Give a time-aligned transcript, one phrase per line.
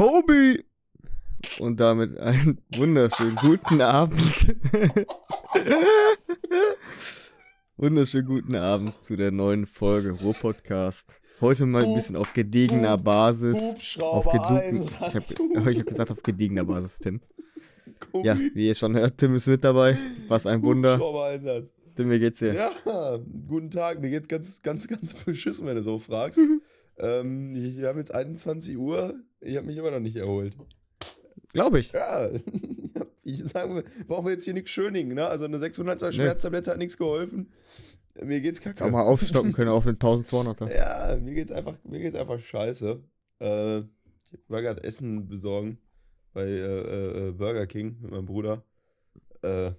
[0.00, 0.64] Kobe!
[1.58, 4.56] Und damit einen wunderschönen guten Abend.
[7.76, 11.20] wunderschönen guten Abend zu der neuen Folge Ruhr-Podcast.
[11.42, 13.98] Heute mal ein bisschen auf gediegener Basis.
[14.00, 17.20] Auf geduggen, ich habe ich hab gesagt auf gediegener Basis, Tim.
[18.22, 19.98] Ja, wie ihr schon hört, Tim ist mit dabei.
[20.28, 20.94] Was ein Wunder.
[20.94, 21.66] Hubschrauber-Einsatz.
[21.94, 22.54] Tim, wie geht's dir?
[22.54, 24.00] Ja, guten Tag.
[24.00, 26.40] Mir geht's ganz, ganz, ganz beschissen, wenn du so fragst.
[27.00, 29.14] ähm, wir haben jetzt 21 Uhr.
[29.40, 30.56] Ich habe mich immer noch nicht erholt.
[31.52, 31.92] Glaube ich.
[31.92, 32.30] Ja,
[33.22, 35.26] ich sage, brauchen wir jetzt hier nichts Schöningen, ne?
[35.26, 37.52] Also eine 600er Schmerztablette hat nichts geholfen.
[38.22, 38.84] Mir geht's kacke.
[38.84, 40.74] Auch mal aufstocken können auf den 1200er.
[40.74, 43.02] Ja, mir geht's einfach, mir geht's einfach scheiße.
[43.40, 45.78] Äh, ich war gerade Essen besorgen
[46.32, 48.62] bei äh, äh, Burger King mit meinem Bruder.
[49.42, 49.72] Äh,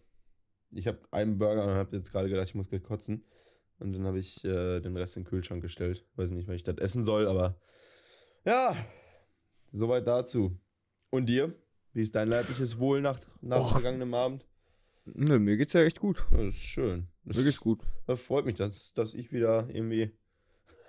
[0.71, 3.23] ich habe einen Burger und habe jetzt gerade gedacht, ich muss gleich kotzen.
[3.81, 6.05] Und dann habe ich äh, den Rest in den Kühlschrank gestellt.
[6.15, 7.59] Weiß nicht, wann ich das essen soll, aber
[8.45, 8.75] ja,
[9.71, 10.57] soweit dazu.
[11.09, 11.53] Und dir?
[11.93, 13.71] Wie ist dein leibliches Wohl nach, nach Och.
[13.73, 14.45] vergangenem Abend?
[15.05, 16.23] Nö, mir geht's ja echt gut.
[16.31, 17.07] Das ist schön.
[17.25, 17.81] Das, Mir geht's gut.
[18.07, 20.11] das freut mich, dass, dass ich wieder irgendwie.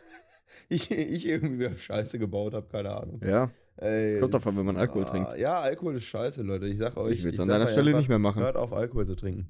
[0.69, 3.20] ich, ich irgendwie wieder Scheiße gebaut habe, keine Ahnung.
[3.25, 5.39] Ja, Ey, Kommt es- davon, wenn man Alkohol ah, trinkt.
[5.39, 6.67] Ja, Alkohol ist scheiße, Leute.
[6.67, 7.17] Ich sag euch.
[7.17, 8.43] ich will's sag an deiner Stelle einfach, nicht mehr machen.
[8.43, 9.48] Hört auf, Alkohol zu trinken.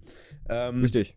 [0.48, 1.16] Ähm, Richtig.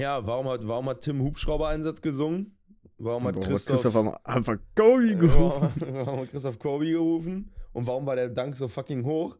[0.00, 2.56] Ja, warum hat, warum hat Tim Hubschrauber-Einsatz gesungen?
[2.98, 5.40] Warum hat Warum Christoph, Christoph am Anfang Kobe gerufen?
[5.40, 7.50] warum, warum hat Christoph Kobe gerufen?
[7.72, 9.36] Und warum war der Dank so fucking hoch?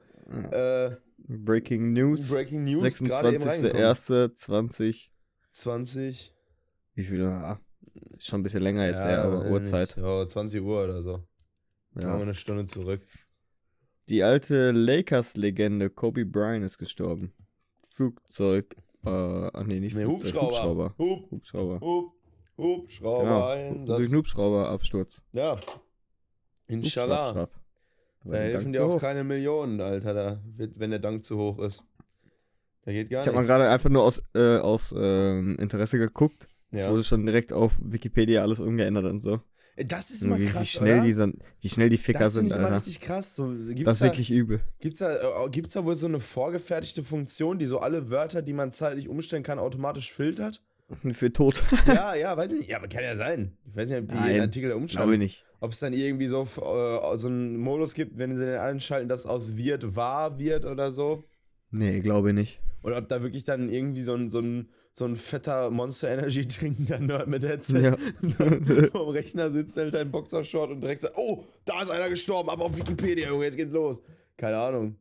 [0.50, 2.28] Äh, Breaking News.
[2.28, 3.82] Breaking News, gerade eben reingekommen.
[3.82, 5.08] 26.01.20.
[5.52, 6.34] 20.
[6.94, 7.24] Wie viel?
[7.26, 7.60] Ah,
[8.18, 9.96] schon ein bisschen länger jetzt ja, her, aber Uhrzeit.
[9.96, 11.12] Ja, 20 Uhr oder so.
[11.94, 12.20] Kommen wir Ja.
[12.20, 13.02] eine Stunde zurück.
[14.08, 17.32] Die alte Lakers-Legende Kobe Bryant ist gestorben.
[17.94, 18.76] Flugzeug.
[19.04, 20.40] Äh, nee, nicht Nee, Flugzeug.
[20.42, 20.94] Hubschrauber.
[20.98, 20.98] Hubschrauber.
[20.98, 21.80] Hub, Hubschrauber.
[21.80, 22.12] Hub,
[22.58, 23.46] Hubschrauber, Genau.
[23.46, 23.96] Einsatz.
[23.96, 25.22] Durch einen Hubschrauber-Absturz.
[25.32, 25.56] Ja.
[26.66, 27.48] Inshallah.
[28.24, 29.00] Da helfen dir auch hoch.
[29.00, 31.82] keine Millionen, Alter, da, wird- wenn der Dank zu hoch ist.
[32.82, 36.48] Da geht gar Ich habe mal gerade einfach nur aus, äh, aus ähm, Interesse geguckt.
[36.70, 36.90] Es Ja.
[36.90, 39.40] wurde schon direkt auf Wikipedia alles umgeändert und so.
[39.86, 41.04] Das ist immer Wie, krass, wie, schnell oder?
[41.04, 42.76] die sind, wie schnell die Ficker das sind, ich immer Alter.
[42.76, 43.36] richtig krass.
[43.36, 44.60] So, Das ist da, wirklich übel.
[44.80, 48.52] Gibt's da, äh, gibt's da wohl so eine vorgefertigte Funktion, die so alle Wörter, die
[48.52, 50.62] man zeitlich umstellen kann, automatisch filtert?
[51.12, 51.62] Für tot.
[51.86, 52.70] ja, ja, weiß ich nicht.
[52.70, 53.56] Ja, aber kann ja sein.
[53.64, 55.12] Ich weiß nicht, ob die Nein, den Artikel da Glaube umschreiben.
[55.14, 55.44] ich nicht.
[55.60, 59.24] Ob es dann irgendwie so, äh, so einen Modus gibt, wenn sie den einschalten, dass
[59.24, 61.24] aus wird wahr wird oder so.
[61.70, 62.60] Nee, glaube ich nicht.
[62.82, 64.68] Oder ob da wirklich dann irgendwie so ein, so ein,
[65.00, 67.96] so ein fetter Monster Energy trinkender Nerd mit Headset Ja.
[68.92, 72.60] vorm Rechner sitzt, hält einen Boxershort und direkt sagt, oh, da ist einer gestorben, ab
[72.60, 74.02] auf Wikipedia, Junge, jetzt geht's los.
[74.36, 74.96] Keine Ahnung.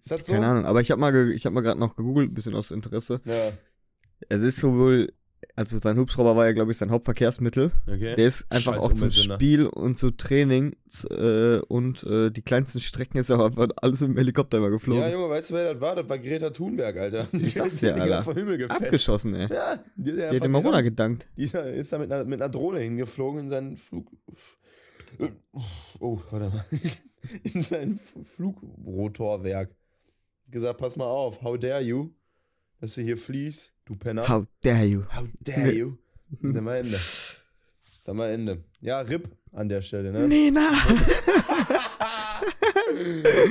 [0.00, 0.32] Ist das so?
[0.32, 2.56] Keine Ahnung, aber ich habe mal, ge- ich hab mal gerade noch gegoogelt, ein bisschen
[2.56, 3.20] aus Interesse.
[3.24, 3.52] Ja,
[4.28, 5.12] Es ist sowohl,
[5.54, 7.70] also sein Hubschrauber war ja, glaube ich, sein Hauptverkehrsmittel.
[7.86, 8.14] okay.
[8.16, 9.34] Der ist einfach Scheiß auch zum Umweltsünder.
[9.36, 10.76] Spiel und zu Training
[11.10, 15.02] äh, und äh, die kleinsten Strecken ist aber einfach alles mit dem Helikopter immer geflogen.
[15.02, 15.94] Ja, Junge, weißt du, wer das war?
[15.96, 17.26] Das war Greta Thunberg, Alter.
[17.32, 18.22] Die sag's dir, Alter.
[18.22, 18.82] vom Himmel gefetzt.
[18.82, 19.48] Abgeschossen, ey.
[19.52, 20.66] Ja, die, Die hat immer gerammt.
[20.66, 21.26] runtergedankt.
[21.36, 24.10] Dieser ist da mit einer, mit einer Drohne hingeflogen in seinen Flug.
[26.00, 26.64] Oh, warte mal.
[27.54, 27.98] In sein
[28.36, 29.74] Flugrotorwerk.
[30.48, 32.10] Gesagt, pass mal auf, how dare you,
[32.80, 34.28] dass du hier fliehst, du Penner.
[34.28, 35.04] How dare you?
[35.14, 35.96] How dare you?
[36.42, 36.98] Dann war Ende.
[38.04, 38.64] Dann war Ende.
[38.80, 40.26] Ja, RIP an der Stelle, ne?
[40.28, 40.68] Nina!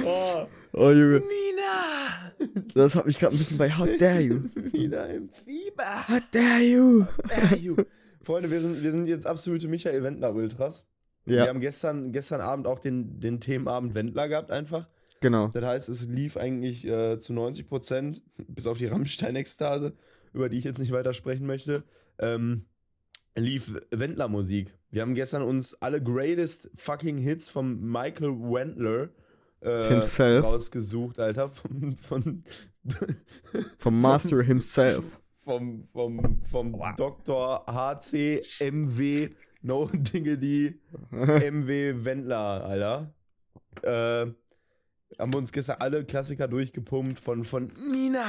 [0.06, 1.20] Oh, Oh, Junge.
[1.22, 2.62] Nina!
[2.74, 4.44] Das hat mich gerade ein bisschen bei How dare you?
[4.56, 6.08] Wieder im Fieber.
[6.08, 7.06] How dare you?
[7.30, 7.76] Dare you.
[8.22, 10.86] Freunde, wir sind, wir sind jetzt absolute Michael Wendler-Ultras.
[11.26, 14.88] Wir Ja, haben gestern, gestern Abend auch den, den Themenabend Wendler gehabt, einfach.
[15.22, 15.48] Genau.
[15.50, 19.94] Das heißt, es lief eigentlich äh, zu 90 Prozent, bis auf die Rammstein-Ekstase,
[20.34, 21.84] über die ich jetzt nicht weiter sprechen möchte,
[22.20, 22.66] ähm,
[23.36, 24.74] lief Wendler-Musik.
[24.92, 29.10] Wir haben gestern uns alle greatest fucking Hits von Michael Wendler
[29.62, 30.44] äh, Himself.
[30.46, 31.50] rausgesucht, Alter.
[31.50, 32.44] Von, von,
[33.80, 35.04] Vom Master himself.
[35.44, 37.66] vom, vom, vom Dr.
[37.68, 39.30] HC MW
[39.64, 40.80] No Diggity
[41.12, 43.14] MW Wendler, Alter.
[43.82, 44.32] Äh,
[45.20, 48.26] haben wir uns gestern alle Klassiker durchgepumpt von, von Nina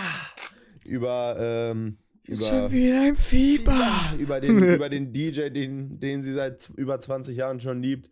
[0.84, 3.75] über, ähm, über, wieder im Fieber.
[4.19, 8.11] über, den, über den DJ, den, den sie seit über 20 Jahren schon liebt.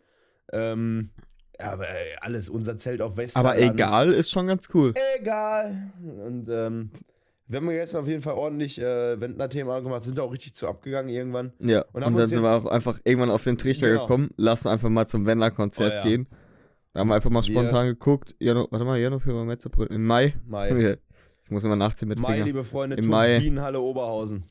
[0.52, 1.10] Ähm,
[1.58, 3.56] aber ey, alles, unser Zelt auf Westerland.
[3.56, 4.92] Aber egal, ist schon ganz cool.
[5.18, 5.92] Egal.
[6.02, 6.90] Und ähm,
[7.46, 11.10] wir haben gestern auf jeden Fall ordentlich äh, Wendler-Thema gemacht, sind auch richtig zu abgegangen
[11.14, 11.52] irgendwann.
[11.60, 14.02] Ja, Und und, haben dann sind wir auch einfach irgendwann auf den Trichter Genau.
[14.02, 14.30] gekommen.
[14.36, 16.02] Lass wir einfach mal zum Wendler-Konzert Oh ja.
[16.02, 16.26] gehen.
[16.94, 18.36] Da haben wir einfach mal Wir- spontan geguckt.
[18.38, 19.88] Jano, warte mal, Januar, Februar, März, April.
[19.88, 20.34] Im Mai.
[20.46, 20.96] Mai.
[21.44, 23.34] Ich muss immer nachziehen mit Mai, liebe Freunde, Im Mai.
[23.34, 24.42] Turbinenhalle Oberhausen.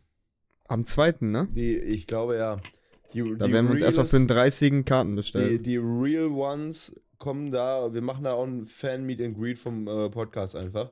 [0.67, 1.47] Am 2., ne?
[1.51, 2.59] Die, ich glaube ja.
[3.13, 4.85] Die, Da die werden wir uns erstmal für den 30.
[4.85, 5.63] Karten die, bestellen.
[5.63, 10.09] die Real Ones kommen da, wir machen da auch ein Fan-Meet and Greet vom äh,
[10.09, 10.91] Podcast einfach.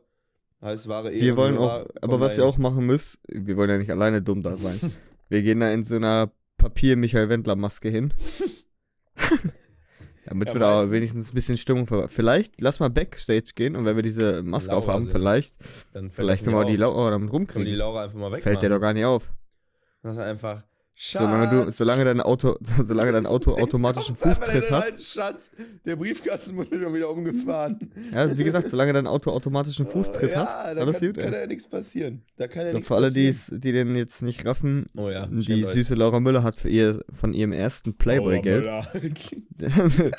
[0.61, 1.21] Heißt, wahre Ehre.
[1.21, 4.41] Wir wollen auch, aber was ihr auch machen müsst, wir wollen ja nicht alleine dumm
[4.41, 4.79] da sein.
[5.29, 8.13] wir gehen da in so einer Papier-Michael-Wendler-Maske hin.
[10.25, 13.85] Damit Ja, wir da wenigstens ein bisschen Stimmung ver Vielleicht lass mal Backstage gehen und
[13.85, 15.13] wenn wir diese Maske Laura aufhaben, sind.
[15.13, 15.53] vielleicht,
[16.11, 16.75] vielleicht können wir nicht die.
[16.75, 17.73] Laura damit wir die rumkriegen.
[17.75, 18.43] Laura einfach mal wegmachen.
[18.43, 19.31] Fällt der doch gar nicht auf.
[20.03, 20.63] Das ist einfach.
[20.93, 25.01] Schatz, Solange du, solange dein Auto, solange dein Auto automatischen Fußtritt den hat.
[25.01, 25.49] Schatz,
[25.83, 27.91] der Briefkasten wurde schon wieder umgefahren.
[28.11, 31.17] Ja, also wie gesagt, solange dein Auto automatischen Fußtritt ja, hat, da alles kann, gut,
[31.17, 32.21] kann ja nichts passieren.
[32.37, 35.63] Da kann ja So, nichts für alle, die den jetzt nicht raffen, Oh ja, die
[35.63, 38.69] süße Laura Müller hat für ihr, von ihrem ersten Playboy-Geld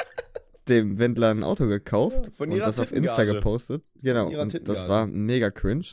[0.68, 3.82] dem Wendler ein Auto gekauft Von und das auf Insta gepostet.
[4.02, 5.84] Genau, und das war mega cringe.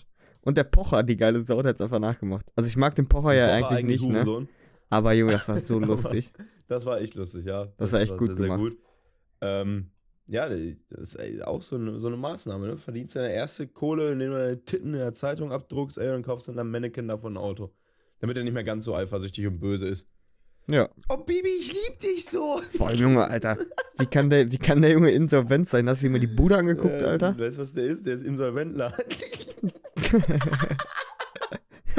[0.41, 2.45] Und der Pocher, die geile Sau, der hat es einfach nachgemacht.
[2.55, 4.47] Also ich mag den Pocher ja Woche eigentlich, nicht, ne?
[4.89, 6.31] Aber Junge, das war so lustig.
[6.67, 7.67] Das war echt lustig, ja.
[7.77, 8.59] Das war echt gut sehr, sehr gemacht.
[8.59, 8.77] gut.
[9.41, 9.91] Ähm,
[10.27, 12.77] ja, das ist auch so eine, so eine Maßnahme, ne?
[12.77, 16.47] Verdienst deine erste Kohle, indem du deine Titten in der Zeitung abdruckst, ey, und kaufst
[16.47, 17.71] dann ein Mannequin davon ein Auto.
[18.19, 20.07] Damit er nicht mehr ganz so eifersüchtig und böse ist.
[20.69, 20.87] Ja.
[21.09, 22.61] Oh, Bibi, ich lieb dich so.
[22.77, 23.57] Vor allem, Junge, Alter.
[23.97, 25.89] Wie kann der, wie kann der Junge insolvent sein?
[25.89, 27.35] Hast du dir mal die Bude angeguckt, Äh, Alter?
[27.39, 28.05] Weißt du, was der ist?
[28.05, 28.93] Der ist Insolventler.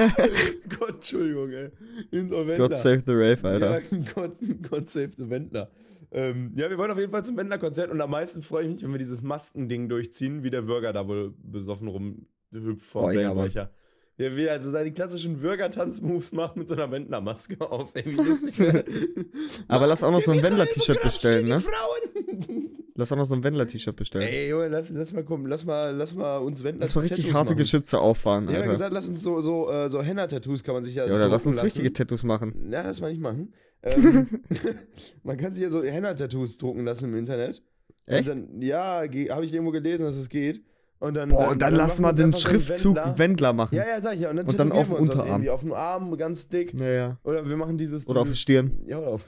[0.79, 1.70] Gott, Entschuldigung, ey.
[2.11, 2.69] Insolventler.
[2.69, 3.81] God save the Rave, Alter.
[3.81, 4.32] Ja, Gott,
[4.69, 5.70] Gott save the Wendler.
[6.12, 8.82] Ähm, ja, wir wollen auf jeden Fall zum Wendler-Konzert und am meisten freue ich mich,
[8.82, 13.70] wenn wir dieses Maskending durchziehen, wie der Würger da wohl besoffen rumhüpft ja, Wellenbrecher.
[14.19, 17.93] Ja, wie er also seine klassischen Würger-Tanz-Moves macht mit so einer Wendler-Maske auf.
[17.94, 18.61] Ey, wie lustig.
[19.69, 21.61] Aber lass auch noch so ein Wendler-T-Shirt bestellen, die ne?
[21.61, 22.76] Frauen!
[23.00, 24.29] Lass auch noch so ein Wendler-T-Shirt bestellen.
[24.29, 27.19] Ey, Junge, lass, lass mal kommen, lass mal, lass mal uns Wendler Lass mal richtig
[27.25, 27.58] Tattoos harte machen.
[27.58, 28.73] Geschütze auffahren, Ich habe ja Alter.
[28.73, 31.47] gesagt, lass uns so, so, äh, so Henna-Tattoos kann man sich ja Ja, oder lass
[31.47, 31.64] uns lassen.
[31.67, 32.70] richtige Tattoos machen.
[32.70, 33.52] Ja, das mal nicht machen.
[33.82, 34.29] Ähm,
[35.25, 37.62] man kann sich ja so Henna-Tattoos drucken lassen im Internet.
[38.06, 38.29] Echt?
[38.29, 40.62] Dann, ja, habe ich irgendwo gelesen, dass es geht.
[40.99, 43.19] Und dann, Boah, und dann lass machen mal den Schriftzug Wendler.
[43.19, 43.75] Wendler machen.
[43.75, 44.31] Ja, ja, sag ich ja.
[44.31, 45.29] Und dann, Und dann auf wir dem Unterarm.
[45.29, 46.75] irgendwie auf dem Arm ganz dick.
[46.79, 47.19] Ja, ja.
[47.25, 48.06] Oder wir machen dieses.
[48.06, 48.73] Oder auf der dieses, Stirn.
[48.87, 49.25] Ja, oder auf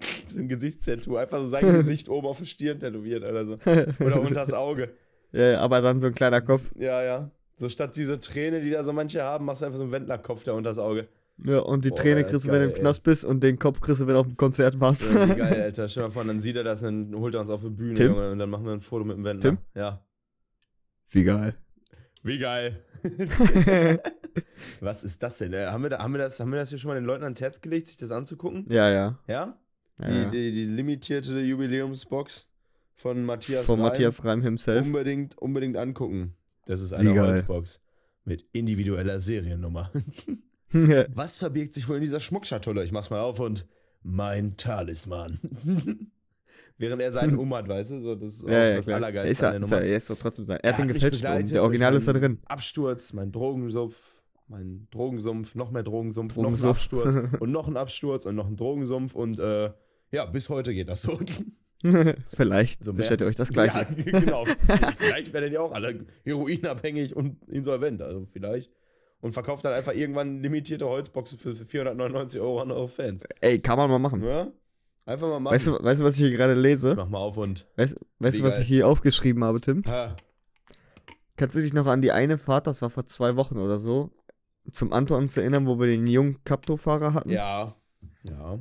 [0.26, 1.16] so ein Gesichtstattoo.
[1.16, 3.58] Einfach so sein Gesicht oben auf der Stirn tätowiert oder so.
[4.00, 4.90] Oder unters Auge.
[5.32, 6.62] Ja, aber dann so ein kleiner Kopf.
[6.74, 7.30] Ja, ja.
[7.56, 10.44] So statt diese Träne, die da so manche haben, machst du einfach so einen Wendlerkopf
[10.44, 11.08] da unters Auge.
[11.44, 13.58] Ja, und die Boah, Träne das kriegst du, wenn du im Knast bist und den
[13.58, 15.02] Kopf kriegst du, wenn du auf dem Konzert warst.
[15.12, 15.88] Ja, wie geil, Alter.
[15.88, 17.94] Stell dir mal vor, dann sieht er das, dann holt er uns auf die Bühne,
[17.94, 18.12] Tim?
[18.12, 19.50] Junge, und dann machen wir ein Foto mit dem Wendler.
[19.50, 19.58] Tim?
[19.74, 20.04] Ja.
[21.10, 21.54] Wie geil.
[22.22, 22.82] Wie geil.
[24.80, 25.52] Was ist das denn?
[25.52, 27.22] Äh, haben, wir da, haben, wir das, haben wir das hier schon mal den Leuten
[27.22, 28.66] ans Herz gelegt, sich das anzugucken?
[28.68, 29.18] ja, ja.
[29.26, 29.58] Ja?
[30.00, 32.48] Ja, Die, die, die limitierte Jubiläumsbox
[32.94, 33.88] von Matthias Von Reim.
[33.90, 34.86] Matthias Reim himself.
[34.86, 36.34] Unbedingt, unbedingt angucken.
[36.66, 37.18] Das ist eine.
[37.18, 37.80] Holzbox
[38.24, 39.90] mit individueller Seriennummer.
[41.14, 42.84] Was verbirgt sich wohl in dieser Schmuckschatulle?
[42.84, 43.66] Ich mach's mal auf und
[44.02, 45.40] mein Talisman.
[46.78, 48.00] Während er seinen um hat, weißt du?
[48.02, 48.96] So, das ist auch ja, ja, das klar.
[48.96, 49.82] Allergeilste er, an der ist Nummer.
[49.82, 50.58] er, er ist doch trotzdem sein.
[50.62, 51.24] Er hat den gefälscht.
[51.24, 52.38] Der Original ist da drin.
[52.46, 53.96] Absturz, mein Drogensumpf,
[54.46, 56.64] mein Drogensumpf, noch mehr Drogensumpf, noch Drogensumpf.
[56.64, 59.70] ein Absturz und noch ein Absturz und noch ein Drogensumpf und äh,
[60.12, 61.18] ja, bis heute geht das so.
[62.34, 63.78] Vielleicht So bestellt ihr euch das gleiche.
[63.78, 63.84] Ja,
[64.20, 64.44] genau.
[64.96, 68.72] vielleicht werden die auch alle heroinabhängig und insolvent, also vielleicht.
[69.20, 73.24] Und verkauft dann einfach irgendwann limitierte Holzboxen für, für 499 Euro an eure Fans.
[73.40, 74.22] Ey, kann man mal machen.
[74.24, 74.48] Ja?
[75.06, 75.54] Einfach mal machen.
[75.54, 76.94] Weißt du, weißt du, was ich hier gerade lese?
[76.96, 77.66] Mach mal auf und.
[77.76, 78.62] Weißt, weißt du, was geil.
[78.62, 79.84] ich hier aufgeschrieben habe, Tim?
[79.86, 80.16] Ha.
[81.36, 84.10] Kannst du dich noch an die eine Fahrt, das war vor zwei Wochen oder so,
[84.70, 87.30] zum Anton zu erinnern, wo wir den jungen Capto-Fahrer hatten?
[87.30, 87.76] Ja.
[88.24, 88.58] Ja.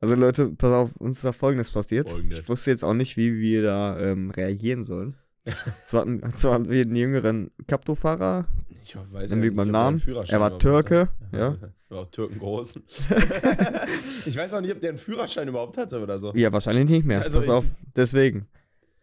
[0.00, 2.08] Also Leute, pass auf, uns ist da folgendes passiert.
[2.08, 2.40] Folgendes.
[2.40, 5.16] Ich wusste jetzt auch nicht, wie wir da ähm, reagieren sollen.
[5.86, 8.46] zwar, hatten, zwar hatten wir einen jüngeren Capto-Fahrer,
[8.82, 10.02] Ich weiß nicht, beim Namen.
[10.28, 11.12] Er war Türke, hatte.
[11.36, 11.56] ja.
[11.60, 12.82] Er war auch Türkengroßen.
[14.26, 16.32] ich weiß auch nicht, ob der einen Führerschein überhaupt hatte oder so.
[16.34, 17.22] ja, wahrscheinlich nicht mehr.
[17.22, 17.64] Also pass auf,
[17.96, 18.48] deswegen.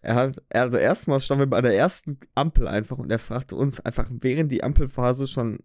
[0.02, 3.80] Er hat, also erstmal standen wir bei der ersten Ampel einfach und er fragte uns
[3.80, 5.60] einfach, während die Ampelphase schon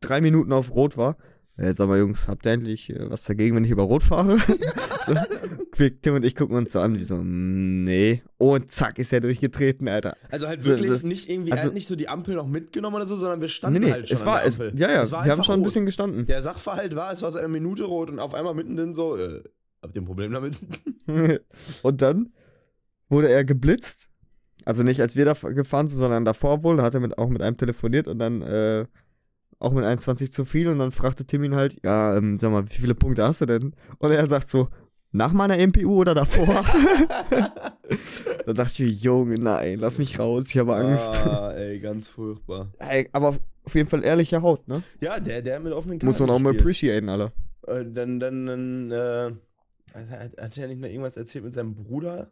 [0.00, 1.16] drei Minuten auf Rot war,
[1.58, 4.38] äh, sag mal Jungs, habt ihr endlich äh, was dagegen, wenn ich über Rot fahre?
[5.06, 5.14] so,
[5.76, 8.22] wir- Tim und ich gucken uns so an, wie so, nee.
[8.38, 10.16] Und zack, ist er durchgetreten, Alter.
[10.30, 12.46] Also halt So, wirklich das- nicht irgendwie, also- er hat nicht so die Ampel noch
[12.46, 15.02] mitgenommen oder so, sondern wir Nee, standen nee, halt schon es war, es, ja, ja,
[15.02, 15.68] Es war wir haben schon ein rot.
[15.68, 16.26] bisschen gestanden.
[16.26, 19.42] Der Sachverhalt war, es war seit einer Minute rot und auf einmal mittendrin so, äh,
[19.82, 20.56] habt ihr ein Problem damit?
[21.82, 22.32] und dann
[23.08, 24.08] wurde er geblitzt.
[24.64, 26.76] Also nicht als wir da gefahren sind, sondern davor wohl.
[26.78, 28.86] Da hat er mit, auch mit einem telefoniert und dann äh,
[29.58, 30.68] auch mit 21 zu viel.
[30.68, 33.46] Und dann fragte Tim ihn halt, ja, ähm, sag mal, wie viele Punkte hast du
[33.46, 33.74] denn?
[33.98, 34.68] Und er sagt so,
[35.12, 36.46] nach meiner MPU oder davor?
[38.46, 41.26] da dachte ich Junge, nein, lass mich raus, ich habe Angst.
[41.26, 42.72] Ah, ey, ganz furchtbar.
[42.78, 44.82] Ey, aber auf jeden Fall ehrliche Haut, ne?
[45.00, 47.32] Ja, der, der mit offenen Karten Muss man auch mal appreciaten, Alter.
[47.66, 49.32] Äh, dann, dann, dann, äh,
[49.94, 52.30] hat, hat er nicht noch irgendwas erzählt mit seinem Bruder?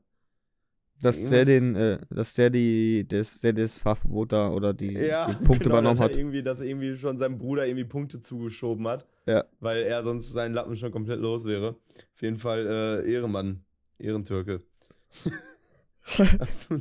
[1.02, 5.26] Dass der den, äh, dass der die, das, der das Fahrverbot da oder die, Ja,
[5.26, 6.16] die Punkte genau, übernommen dass er hat.
[6.16, 9.06] Irgendwie, dass er irgendwie schon seinem Bruder irgendwie Punkte zugeschoben hat.
[9.26, 9.44] Ja.
[9.60, 11.76] Weil er sonst seinen Lappen schon komplett los wäre.
[12.14, 12.66] Auf jeden Fall
[13.04, 13.64] äh, Ehrenmann.
[13.98, 14.62] Ehrentürke.
[16.38, 16.80] Also,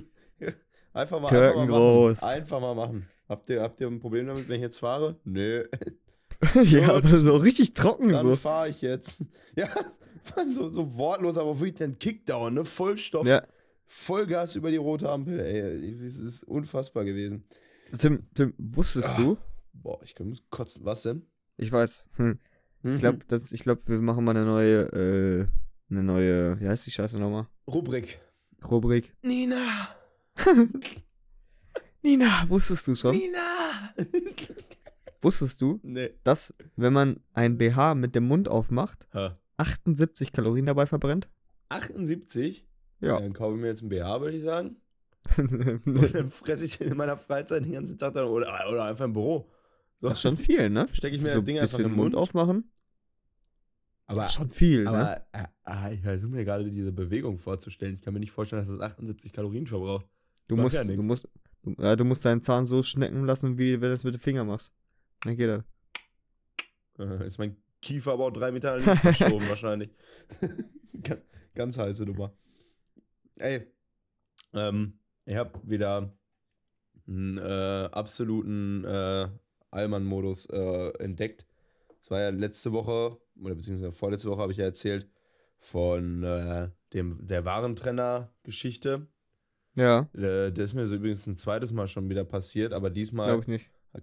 [0.91, 2.21] einfach mal, Türken einfach mal groß.
[2.21, 2.33] machen.
[2.33, 3.07] Einfach mal machen.
[3.29, 5.15] Habt ihr, habt ihr ein Problem damit, wenn ich jetzt fahre?
[5.23, 5.63] Nö.
[6.65, 8.35] ja, aber so richtig trocken Dann so.
[8.35, 9.23] fahre ich jetzt.
[9.55, 9.69] Ja,
[10.49, 12.65] so, so wortlos, aber wirklich dann Kickdown, ne?
[12.65, 13.43] Vollstoff, Ja,
[13.95, 15.39] Vollgas über die rote Ampel.
[15.39, 17.43] Ey, es ist unfassbar gewesen.
[17.97, 19.17] Tim, Tim, wusstest Ah.
[19.17, 19.37] du?
[19.73, 20.83] Boah, ich kann kotzen.
[20.83, 21.27] Was denn?
[21.57, 22.03] Ich weiß.
[22.17, 22.39] Hm.
[22.81, 22.93] Mhm.
[22.95, 25.47] Ich glaube, glaub, wir machen mal eine neue, äh,
[25.91, 27.47] eine neue, wie heißt die Scheiße nochmal?
[27.67, 28.19] Rubrik.
[28.69, 29.13] Rubrik.
[29.23, 29.95] Nina!
[32.01, 33.15] Nina, wusstest du schon?
[33.15, 33.93] Nina!
[35.21, 36.09] Wusstest du, nee.
[36.23, 39.29] dass, wenn man ein BH mit dem Mund aufmacht, Hä?
[39.57, 41.29] 78 Kalorien dabei verbrennt?
[41.69, 42.67] 78?
[43.03, 43.19] Ja.
[43.19, 44.77] Dann kaufe ich mir jetzt ein BH, würde ich sagen.
[45.37, 49.13] Und dann fresse ich in meiner Freizeit den ganzen Tag dann oder, oder einfach im
[49.13, 49.49] Büro.
[49.99, 50.87] So, das ist schon viel, ne?
[50.91, 52.15] stecke ich mir so das Ding einfach im Mund.
[52.15, 52.69] aufmachen.
[54.05, 54.89] Aber, Das ist schon viel, ne?
[54.89, 57.95] aber äh, äh, ich versuche mir gerade diese Bewegung vorzustellen.
[57.95, 60.05] Ich kann mir nicht vorstellen, dass das 78 Kalorien verbraucht.
[60.49, 61.27] Du musst, ja du musst,
[61.63, 64.19] du, ja, du musst deinen Zahn so schnecken lassen, wie wenn du das mit dem
[64.19, 64.73] Finger machst.
[65.23, 65.63] Dann geht das.
[66.99, 69.89] Äh, ist mein Kiefer aber auch drei Meter links verschoben wahrscheinlich.
[71.01, 71.21] ganz,
[71.55, 72.33] ganz heiße Nummer.
[73.37, 73.67] Ey,
[74.53, 76.13] ähm, ich habe wieder
[77.07, 79.27] einen äh, absoluten äh,
[79.71, 81.45] Allmann-Modus äh, entdeckt.
[81.99, 85.09] Das war ja letzte Woche, oder beziehungsweise vorletzte Woche habe ich ja erzählt
[85.59, 89.07] von äh, dem, der Warentrenner-Geschichte.
[89.75, 93.41] Ja, Äh, das ist mir so übrigens ein zweites Mal schon wieder passiert, aber diesmal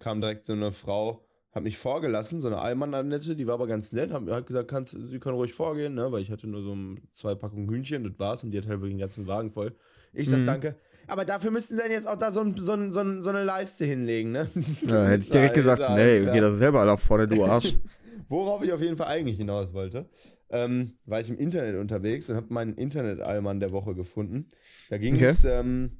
[0.01, 3.93] kam direkt so eine Frau, hat mich vorgelassen, so eine Allmann-Annette, die war aber ganz
[3.93, 6.75] nett, hat, hat gesagt, kannst, sie können ruhig vorgehen, ne, weil ich hatte nur so
[6.75, 9.75] ein- zwei Packungen Hühnchen, das war's, und die hat halt wirklich den ganzen Wagen voll.
[10.13, 10.45] Ich sag Mhm.
[10.45, 10.77] danke,
[11.09, 13.31] aber dafür müssten sie dann jetzt auch da so, ein, so, ein, so, ein, so
[13.31, 14.49] eine Leiste hinlegen, ne?
[14.87, 16.35] Ja, hätte ich direkt gesagt, nee, alles klar.
[16.35, 17.75] geh das selber alle vorne, du Arsch.
[18.29, 20.09] Worauf ich auf jeden Fall eigentlich hinaus wollte,
[20.51, 24.47] ähm, war ich im Internet unterwegs und habe meinen Internet-Allmann der Woche gefunden.
[24.89, 25.25] Da ging Okay.
[25.25, 25.99] es, ähm,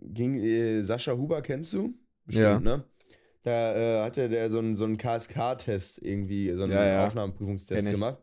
[0.00, 1.94] ging, äh, Sascha Huber kennst du?
[2.24, 2.76] Bestimmt, Ja.
[2.78, 2.84] ne?
[3.46, 7.06] Da äh, hatte der so einen so einen KSK-Test irgendwie, so einen Ja, ja.
[7.06, 8.18] Aufnahmeprüfungstest gemacht.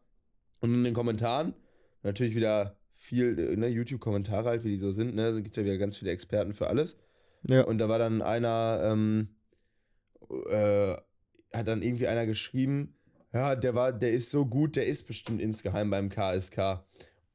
[0.60, 1.54] Und in den Kommentaren
[2.02, 5.32] natürlich wieder viel, äh, ne, YouTube-Kommentare halt, wie die so sind, ne?
[5.32, 6.98] Da gibt ja wieder ganz viele Experten für alles.
[7.48, 7.64] Ja.
[7.64, 9.30] Und da war dann einer, ähm,
[10.50, 10.96] äh,
[11.54, 12.98] hat dann irgendwie einer geschrieben,
[13.32, 16.84] ja, der war, der ist so gut, der ist bestimmt insgeheim beim KSK.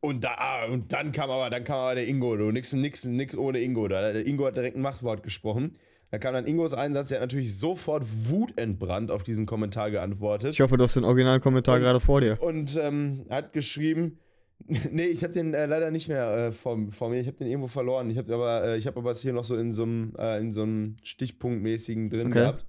[0.01, 3.07] Und da, ah, und dann kam aber, dann kam aber der Ingo, du, nix, nix,
[3.07, 3.89] nix ohne Ingo.
[3.89, 5.79] Da, der Ingo hat direkt ein Machtwort gesprochen.
[6.11, 10.55] Da kam dann Ingos Einsatz, der hat natürlich sofort wutentbrannt auf diesen Kommentar geantwortet.
[10.55, 12.41] Ich hoffe, du hast den Originalkommentar Und- gerade vor dir.
[12.43, 14.19] Und ähm, hat geschrieben,
[14.91, 17.47] nee, ich habe den äh, leider nicht mehr äh, vor, vor mir, ich habe den
[17.49, 18.09] irgendwo verloren.
[18.11, 20.39] Ich habe aber, äh, ich habe aber es hier noch so in so einem, äh,
[20.41, 22.39] in so einem Stichpunktmäßigen drin Okay.
[22.41, 22.65] gehabt.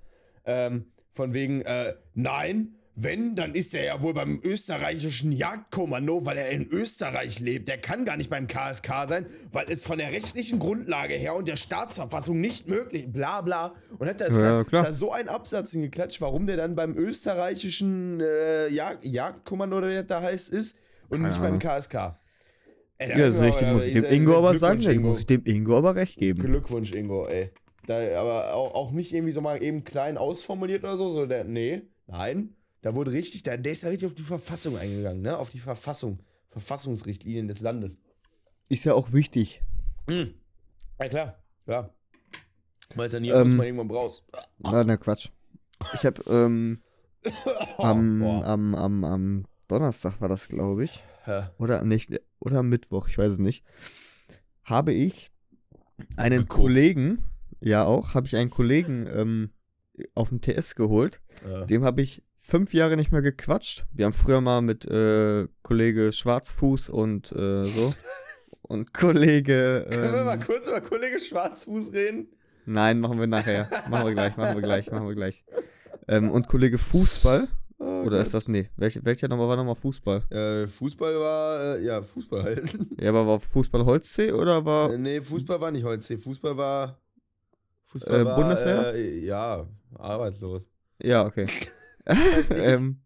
[0.46, 6.38] Ähm, von wegen, äh, nein, wenn, dann ist er ja wohl beim österreichischen Jagdkommando, weil
[6.38, 7.68] er in Österreich lebt.
[7.68, 11.48] Der kann gar nicht beim KSK sein, weil es von der rechtlichen Grundlage her und
[11.48, 13.74] der Staatsverfassung nicht möglich, bla bla.
[13.98, 18.68] Und hat das Ja, da so einen Absatz hingeklatscht, warum der dann beim österreichischen äh,
[18.70, 20.76] Jag Jagdkommando, oder wie das da heißt, ist
[21.10, 21.60] und Keine nicht Ahnung.
[21.60, 22.20] beim KSK.
[22.98, 25.08] Ey, Ja, ich richtig, muss ich dem Ingo aber sagen, Ingo.
[25.10, 26.42] muss ich dem Ingo aber recht geben.
[26.42, 27.50] Glückwunsch, Ingo, ey.
[27.88, 31.44] Da, aber auch, auch nicht irgendwie so mal eben klein ausformuliert oder so, so der,
[31.46, 32.56] nee, nein.
[32.82, 35.38] Da wurde richtig, da, der ist ja richtig auf die Verfassung eingegangen, ne?
[35.38, 36.20] Auf die Verfassung,
[36.50, 37.98] Verfassungsrichtlinien des Landes.
[38.70, 39.62] Ist ja auch wichtig.
[40.08, 40.34] Hm.
[41.00, 41.94] Ja, klar, ja.
[42.96, 44.24] Weiß ja nie, Ähm, was man irgendwann brauchst.
[44.64, 45.30] Ah, na Quatsch.
[45.94, 46.80] Ich habe ähm,
[47.78, 48.46] am, Boah.
[48.46, 51.04] am, am, am Donnerstag war das, glaube ich.
[51.28, 51.54] Ja.
[51.58, 53.64] Oder nicht, oder am Mittwoch, ich weiß es nicht.
[54.64, 55.32] Habe ich
[56.16, 56.62] einen Gekokst.
[56.62, 57.26] Kollegen,
[57.62, 59.50] ja auch, habe ich einen Kollegen ähm,
[60.16, 61.22] auf dem TS geholt.
[61.48, 61.66] Ja.
[61.66, 63.86] Dem habe ich fünf Jahre nicht mehr gequatscht.
[63.94, 67.94] Wir haben früher mal mit äh, Kollege Schwarzfuß und äh, so.
[68.62, 69.88] Und Kollege.
[69.90, 72.28] Können wir mal Ähm, kurz über Kollege Schwarzfuß reden?
[72.68, 73.68] nein, machen wir nachher.
[73.90, 75.44] Machen wir gleich, machen wir gleich, machen wir gleich.
[76.08, 77.48] Ähm, und Kollege Fußball.
[77.80, 78.28] Oh Oder Gott.
[78.28, 78.48] ist das.
[78.48, 80.22] Nee, welcher, welcher nochmal war nochmal Fußball?
[80.30, 82.78] Äh, Fußball war, äh, ja, Fußball halt.
[83.00, 84.94] Ja, aber war Fußball Holzsee oder war.
[84.94, 86.18] Äh, nee, Fußball war nicht heute.
[86.20, 87.00] Fußball war.
[87.88, 88.36] Fußball Äh, war.
[88.36, 88.94] Bundeswehr?
[88.94, 89.66] Äh, ja,
[89.98, 90.68] arbeitslos.
[91.02, 91.48] Ja, okay.
[92.56, 93.02] ähm,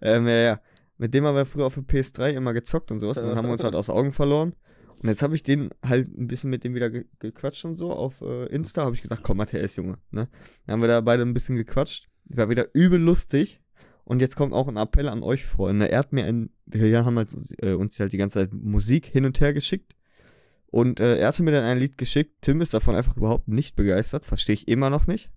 [0.00, 0.60] ähm, ja, ja.
[0.96, 3.18] Mit dem haben wir früher auf der PS3 immer gezockt und sowas.
[3.18, 4.54] Und dann haben wir uns halt aus Augen verloren.
[5.00, 7.92] Und jetzt habe ich den halt ein bisschen mit dem wieder ge gequatscht und so.
[7.92, 9.98] Auf äh, Insta habe ich gesagt, komm, Matthias, Junge.
[10.10, 10.28] Ne?
[10.66, 12.08] Dann haben wir da beide ein bisschen gequatscht.
[12.24, 13.60] War wieder übel lustig.
[14.04, 15.90] Und jetzt kommt auch ein Appell an euch, Freunde.
[15.90, 19.24] Er hat mir ein, wir haben halt, äh, uns halt die ganze Zeit Musik hin
[19.24, 19.94] und her geschickt.
[20.66, 22.36] Und äh, er hatte mir dann ein Lied geschickt.
[22.40, 24.26] Tim ist davon einfach überhaupt nicht begeistert.
[24.26, 25.30] Verstehe ich immer noch nicht.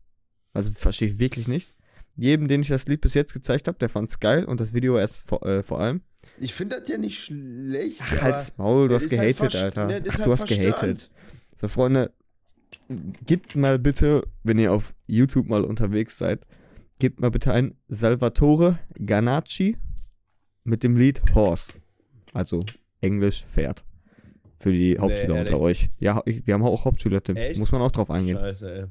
[0.54, 1.76] Also verstehe ich wirklich nicht.
[2.22, 4.96] Jedem, den ich das Lied bis jetzt gezeigt habe, der fand's geil und das Video
[4.96, 6.02] erst vor, äh, vor allem.
[6.40, 8.00] Ich finde das ja nicht schlecht.
[8.04, 9.88] Ach, halt's Maul, du das hast halt gehatet, verst- Alter.
[9.88, 11.10] ne, Ach, halt du hast gehatet.
[11.56, 12.12] So, Freunde,
[13.26, 16.46] gebt mal bitte, wenn ihr auf YouTube mal unterwegs seid,
[17.00, 19.78] gebt mal bitte ein Salvatore Ganacci
[20.64, 21.74] mit dem Lied Horse.
[22.34, 22.64] Also
[23.02, 23.84] Englisch Pferd.
[24.60, 25.54] Für die Hauptschüler ehrlich?
[25.54, 25.90] unter euch.
[25.98, 27.36] Ja, ich, wir haben auch Hauptschüler, Tim.
[27.36, 27.60] Echt?
[27.60, 28.38] Muss man auch drauf eingehen.
[28.38, 28.86] Scheiße, ey.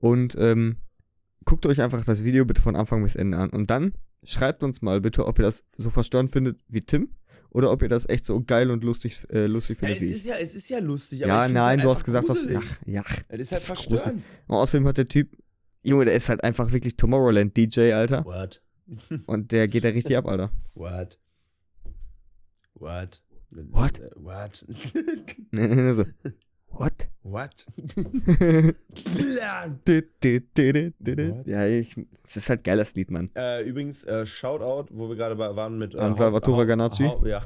[0.00, 0.78] Und ähm,
[1.44, 3.50] guckt euch einfach das Video bitte von Anfang bis Ende an.
[3.50, 3.92] Und dann
[4.24, 7.10] schreibt uns mal bitte, ob ihr das so verstörend findet wie Tim
[7.50, 10.14] oder ob ihr das echt so geil und lustig, äh, lustig findet es wie ich.
[10.14, 11.20] ist ja, es ist ja lustig.
[11.20, 12.38] Ja, nein, halt du hast gesagt, dass.
[12.38, 12.58] gruselig.
[12.62, 13.04] Ach, ja.
[13.28, 13.88] Es ist halt gruselig.
[13.88, 14.22] verstörend.
[14.46, 15.36] Und außerdem hat der Typ,
[15.82, 18.24] Junge, der ist halt einfach wirklich Tomorrowland-DJ, Alter.
[18.24, 18.62] What?
[19.26, 20.50] Und der geht da richtig ab, Alter.
[20.74, 21.18] What?
[22.74, 23.22] What?
[23.50, 24.00] What?
[24.16, 24.64] What?
[25.94, 26.04] So.
[26.72, 27.08] What?
[27.22, 27.66] What?
[31.46, 33.30] ja, ich, das ist halt geiles Lied, Mann.
[33.36, 35.94] äh, übrigens, äh, Shoutout, wo wir gerade waren mit.
[35.94, 37.08] Äh, An Salvatore Ganacci.
[37.24, 37.42] Ja,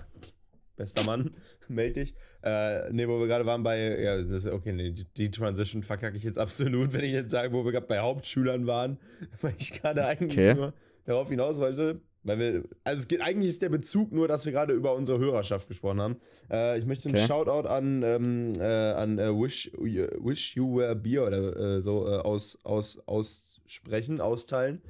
[0.77, 1.35] bester Mann,
[1.69, 2.15] meld dich.
[2.43, 4.01] Äh, ne, wo wir gerade waren bei.
[4.01, 7.53] Ja, das okay, nee, die, die Transition verkacke ich jetzt absolut, wenn ich jetzt sage,
[7.53, 8.99] wo wir gerade bei Hauptschülern waren,
[9.43, 10.55] weil ich gerade eigentlich Okay.
[10.55, 10.73] nur
[11.05, 12.01] darauf hinaus wollte.
[12.27, 15.19] Weil wir, also es geht, eigentlich ist der Bezug nur, dass wir gerade über unsere
[15.21, 16.17] Hörerschaft gesprochen haben.
[16.51, 17.27] Äh, ich möchte einen Okay.
[17.27, 22.17] Shoutout an, ähm, äh, an äh, Wish, Wish You Were Beer oder äh, so äh,
[22.17, 24.83] aus, aus, aussprechen, austeilen,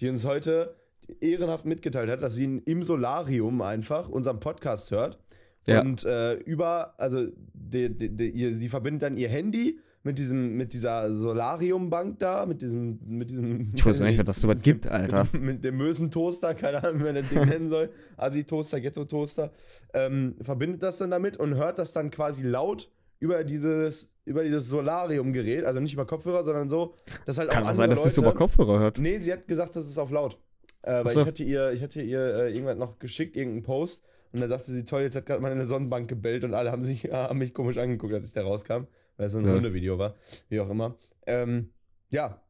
[0.00, 0.74] die uns heute
[1.20, 5.18] ehrenhaft mitgeteilt hat, dass sie im Solarium einfach unseren Podcast hört.
[5.66, 5.82] Ja.
[5.82, 10.72] Und äh, über, also die, die, die, sie verbindet dann ihr Handy mit diesem, mit
[10.72, 13.72] dieser Solarium-Bank da, mit diesem, mit diesem.
[13.74, 15.26] Ich wusste nicht, was das so was gibt, Alter.
[15.32, 17.90] Mit, mit dem Mösen-Toaster, keine Ahnung, wie man das Ding nennen soll.
[18.16, 19.52] Asi-Toaster, Ghetto-Toaster.
[19.92, 24.68] Ähm, verbindet das dann damit und hört das dann quasi laut über dieses, über dieses
[24.68, 26.94] Solarium-Gerät, also nicht über Kopfhörer, sondern so,
[27.26, 28.98] dass halt Kann auch auch andere sein, dass Leute, das über Kopfhörer hört.
[28.98, 30.38] Nee, sie hat gesagt, das ist auf laut.
[30.82, 31.20] Äh, weil so.
[31.20, 34.02] ich hatte ihr, ich hatte ihr äh, irgendwann noch geschickt, irgendeinen Post.
[34.32, 36.82] Und da sagte sie, toll, jetzt hat gerade mal eine Sonnenbank gebellt und alle haben,
[36.82, 38.86] sich, haben mich komisch angeguckt, als ich da rauskam,
[39.20, 39.52] weil es ein Ja.
[39.52, 40.14] Hundevideo war,
[40.48, 40.96] wie auch immer.
[41.26, 41.68] Ähm,
[42.10, 42.40] ja,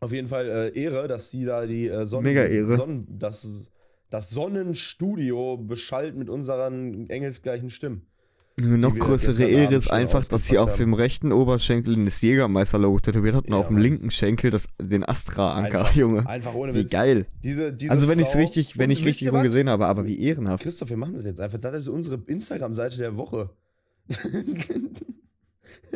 [0.00, 2.76] auf jeden Fall äh, Ehre, dass sie da die äh, Sonnen, Mega Ehre.
[2.76, 3.70] Sonnen, das,
[4.10, 8.06] das Sonnenstudio beschallt mit unseren engelsgleichen Stimmen.
[8.58, 13.34] Eine noch größere Ehre ist einfach, dass sie auf dem rechten Oberschenkel das Jägermeister-Logo tätowiert
[13.36, 16.26] hat und Ja, auf dem linken Schenkel das, den Astra-Anker, Einfach- Junge.
[16.26, 16.90] Einfach ohne Wie Witz.
[16.90, 17.26] geil.
[17.44, 20.20] Diese, diese Also wenn ich es richtig, wenn ich richtig rum gesehen habe, aber wie
[20.20, 20.62] ehrenhaft.
[20.64, 21.58] Christoph, wir machen das jetzt einfach.
[21.58, 23.50] Das ist unsere Instagram-Seite der Woche.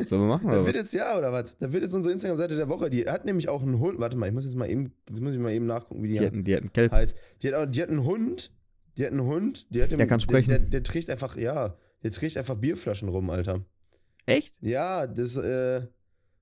[0.07, 0.83] Sollen wir machen, Da oder wird was?
[0.83, 1.57] jetzt ja oder was?
[1.59, 2.91] Da wird jetzt unsere Instagram-Seite der Woche.
[2.91, 3.99] Die hat nämlich auch einen Hund.
[3.99, 6.19] Warte mal, ich muss jetzt mal eben, jetzt muss ich mal eben nachgucken, wie die,
[6.19, 6.93] Die hatten, die hatten Kelp.
[6.93, 7.17] heißt.
[7.43, 8.53] Die hat, auch, die hat einen Hund.
[8.97, 9.67] Die hat einen Hund.
[9.75, 10.51] Die hat Der kann sprechen.
[10.51, 13.65] Der, der, der trägt einfach, ja, der trägt einfach Bierflaschen rum, Alter.
[14.27, 14.55] Echt?
[14.61, 15.83] Ja, das, äh,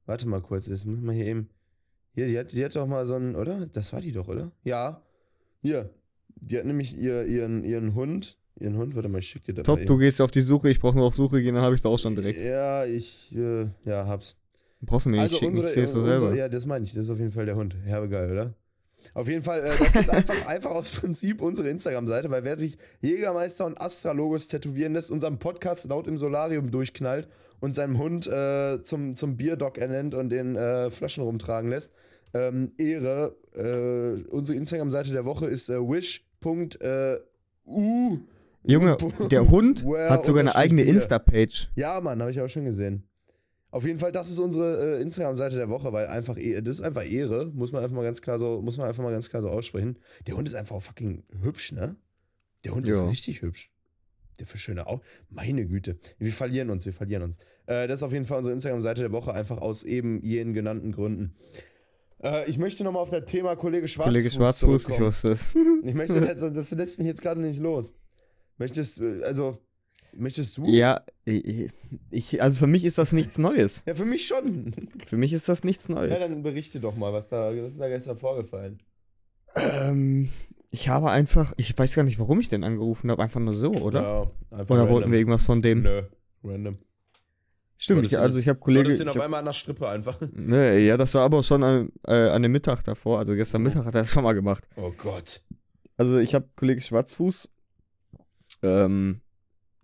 [0.07, 1.49] warte mal kurz, das muss ich mal hier eben.
[2.15, 3.67] Hier, die hat, die hat doch mal so einen, oder?
[3.73, 4.53] Das war die doch, oder?
[4.65, 5.03] Ja.
[5.63, 5.91] Hier.
[6.37, 8.39] Die hat nämlich ihr, ihren, ihren Hund.
[8.61, 10.79] Ihren Hund, warte mal, ich schick dir das Top, du gehst auf die Suche, ich
[10.79, 12.39] brauche nur auf Suche gehen, dann habe ich da auch schon direkt.
[12.41, 14.37] Ja, ich, äh, ja, hab's.
[14.83, 16.35] Brauchst du mir nicht Also schicken, unsere, ich sehe es doch selber.
[16.35, 17.75] ja, das meine ich, das ist auf jeden Fall der Hund.
[17.85, 18.55] Herbe geil, oder?
[19.15, 22.79] Auf jeden Fall, äh, das ist einfach, einfach aus Prinzip unsere Instagram-Seite, weil wer sich
[23.01, 27.29] Jägermeister und Astra-Logos tätowieren lässt, unseren Podcast laut im Solarium durchknallt
[27.61, 31.93] und seinem Hund äh, zum, zum Bierdog ernennt und den äh, Flaschen rumtragen lässt,
[32.35, 33.37] ähm, Ehre.
[33.55, 36.79] Äh, unsere Instagram-Seite der Woche ist äh, wish.u.
[38.65, 38.97] Junge,
[39.31, 40.83] der Hund hat sogar eine eigene.
[40.83, 41.71] Insta-Page.
[41.75, 43.05] Ja, Mann, habe ich auch schon gesehen.
[43.71, 46.83] Auf jeden Fall, das ist unsere äh, Instagram-Seite der Woche, weil einfach, eh- das ist
[46.83, 49.41] einfach Ehre, muss man einfach mal ganz klar so, muss man einfach mal ganz klar
[49.41, 49.99] so aussprechen.
[50.27, 51.97] Der Hund ist einfach auch fucking hübsch, ne?
[52.65, 53.09] Der Hund ist Ja.
[53.09, 53.71] richtig hübsch.
[54.39, 55.01] Der für schöne Augen.
[55.31, 55.99] Meine Güte.
[56.19, 57.37] Wir verlieren uns, wir verlieren uns.
[57.67, 60.93] Äh, das ist auf jeden Fall unsere Instagram-Seite der Woche, einfach aus eben jenen genannten
[60.93, 61.35] Gründen.
[62.23, 65.57] Äh, ich möchte nochmal auf das Thema Kollege Schwarzfuß Kollege Schwarzfuß, ich wusste es.
[65.83, 67.95] Ich möchte, also, das lässt mich jetzt gerade nicht los.
[68.63, 69.59] Möchtest du, also,
[70.15, 70.65] möchtest du?
[70.67, 73.83] Ja, ich, also für mich ist das nichts Neues.
[73.87, 74.75] Ja, für mich schon.
[75.07, 76.19] Für mich ist das nichts Ja, Neues.
[76.19, 78.79] dann berichte doch mal, was da, was ist da gestern vorgefallen.
[79.55, 80.29] Ähm,
[80.71, 83.73] ich habe einfach, ich weiß gar nicht, warum ich den angerufen habe, einfach nur so,
[83.73, 84.03] oder?
[84.03, 84.21] Ja,
[84.59, 84.95] einfach Oder random.
[84.95, 85.83] wollten wir irgendwas von dem?
[85.83, 86.03] Nö,
[86.45, 86.79] random.
[87.77, 88.85] Stimmt, ich, du also ich habe Du Kollege.
[88.85, 90.19] hattest den auf hab, einmal an der Strippe einfach.
[90.33, 93.19] ne, ja, das war aber schon an, äh, an dem Mittag davor.
[93.19, 93.65] Also gestern Oh.
[93.65, 94.69] Mittag hat er das schon mal gemacht.
[94.77, 95.43] Oh Gott.
[95.97, 97.49] Also ich habe Kollege Schwarzfuß
[98.63, 99.21] ähm,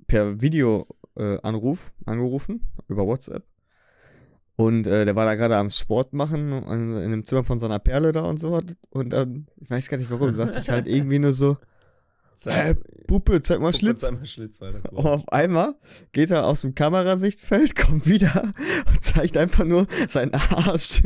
[0.07, 3.45] per Videoanruf äh, angerufen über WhatsApp.
[4.57, 7.79] Und äh, der war da gerade am Sport machen in, in dem Zimmer von seiner
[7.79, 8.61] Perle da und so.
[8.91, 11.57] Und dann, ich weiß gar nicht warum, sagte ich halt irgendwie nur so,
[12.47, 12.75] Äh,
[13.07, 14.01] Puppe, zeig mal Puppe, Schlitz.
[14.03, 15.75] Zeig mal Schlitz Und auf einmal
[16.13, 18.53] geht er aus dem Kamerasichtfeld, kommt wieder
[18.87, 21.03] und zeigt einfach nur seinen Arsch.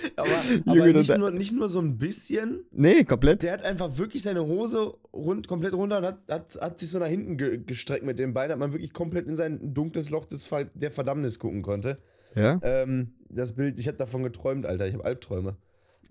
[0.16, 0.28] Aber,
[0.66, 2.64] aber nicht, nur, nicht nur so ein bisschen.
[2.70, 3.42] nee, komplett.
[3.42, 6.98] Der hat einfach wirklich seine Hose rund, komplett runter und hat, hat, hat sich so
[6.98, 10.26] nach hinten ge gestreckt mit dem Bein, dass man wirklich komplett in sein dunkles Loch
[10.26, 11.98] des Ver der Verdammnis gucken konnte.
[12.34, 12.58] Ja?
[12.62, 14.86] Ähm, das Bild, ich habe davon geträumt, Alter.
[14.86, 15.56] Ich habe Albträume.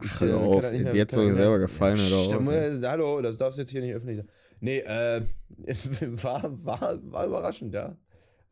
[0.03, 3.21] Ich, Ach, hör auf, das nicht dir mehr- doch das selber gefallen, oder äh, Hallo,
[3.21, 4.29] das darfst du jetzt hier nicht öffentlich sagen.
[4.59, 5.21] Nee, äh,
[6.23, 7.95] war, war, war überraschend, ja.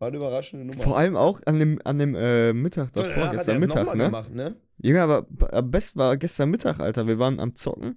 [0.03, 0.83] War eine überraschende Nummer.
[0.83, 3.95] Vor allem auch an dem, an dem äh, Mittag davor, hat gestern er es Mittag,
[3.95, 4.03] ne?
[4.03, 4.57] gemacht, ne?
[4.81, 7.07] Junge, aber am besten war gestern Mittag, Alter.
[7.07, 7.95] Wir waren am Zocken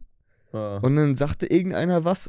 [0.53, 0.77] Ja.
[0.79, 2.29] und dann sagte irgendeiner was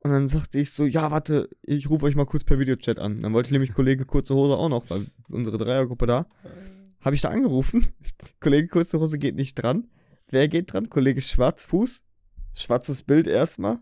[0.00, 3.22] und dann sagte ich so, ja, warte, ich rufe euch mal kurz per Videochat an.
[3.22, 6.26] Dann wollte nämlich Kollege Kurze Hose auch noch, weil unsere Dreiergruppe da.
[7.00, 7.86] Habe ich da angerufen.
[8.40, 9.86] Kollege Kurze Hose geht nicht dran.
[10.28, 10.90] Wer geht dran?
[10.90, 12.02] Kollege Schwarzfuß.
[12.52, 13.78] Schwarzes Bild erstmal.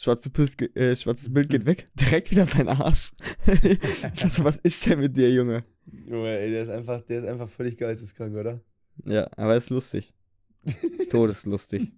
[0.00, 1.88] Schwarzes Bild, äh, schwarzes Bild geht weg.
[2.00, 3.10] Direkt wieder sein Arsch.
[3.44, 5.64] dachte, was ist denn mit dir, Junge?
[6.06, 8.60] Junge, ey, der ist einfach, der ist einfach völlig geisteskrank, oder?
[9.04, 10.14] Ja, aber ist lustig.
[10.64, 11.90] Ist todeslustig.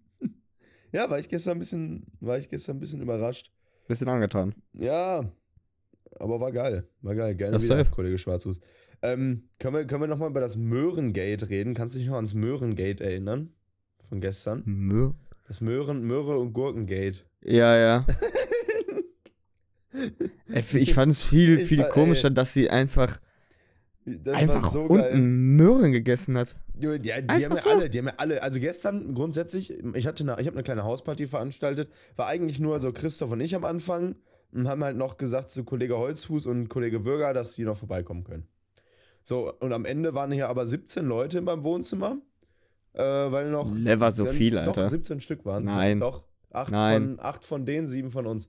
[0.93, 3.53] Ja, war ich gestern ein bisschen, war ich gestern ein bisschen überrascht.
[3.87, 4.55] Bisschen angetan.
[4.73, 5.31] Ja,
[6.19, 6.89] aber war geil.
[7.03, 7.35] War geil.
[7.35, 7.91] Gerne Das wieder, safe.
[7.91, 8.61] Kollege Schwarzfuß.
[9.03, 11.75] Ähm, können wir, können wir nochmal über das Möhrengate reden?
[11.75, 13.53] Kannst du dich noch ans Möhrengate erinnern?
[14.09, 14.63] Von gestern?
[14.65, 15.13] Mö.
[15.51, 17.25] Das Möhren, Möhre- und Gurkengate.
[17.43, 18.07] Ja, ja.
[20.53, 22.35] Ey, Ich fand es viel, Ich viel war- komischer, ey.
[22.35, 23.19] dass sie einfach,
[24.05, 25.17] Das einfach so unten geil.
[25.19, 26.55] Möhren gegessen hat.
[26.81, 27.69] Jo, Die, die haben ja so.
[27.69, 30.85] alle, die haben ja alle, also gestern grundsätzlich, ich hatte eine, ich habe eine kleine
[30.85, 34.15] Hausparty veranstaltet, war eigentlich nur so Christoph und ich am Anfang
[34.53, 38.23] und haben halt noch gesagt zu Kollege Holzfuß und Kollege Würger, dass die noch vorbeikommen
[38.23, 38.47] können.
[39.25, 42.19] So, und am Ende waren hier aber 17 Leute in meinem Wohnzimmer,
[42.95, 44.89] äh, weil noch Never so ganz- viel, Doch, Alter.
[44.89, 45.69] 17 Stück waren es.
[45.69, 46.01] Nein.
[46.01, 47.17] Doch, acht, Nein.
[47.17, 48.49] Von, acht von denen, sieben von uns.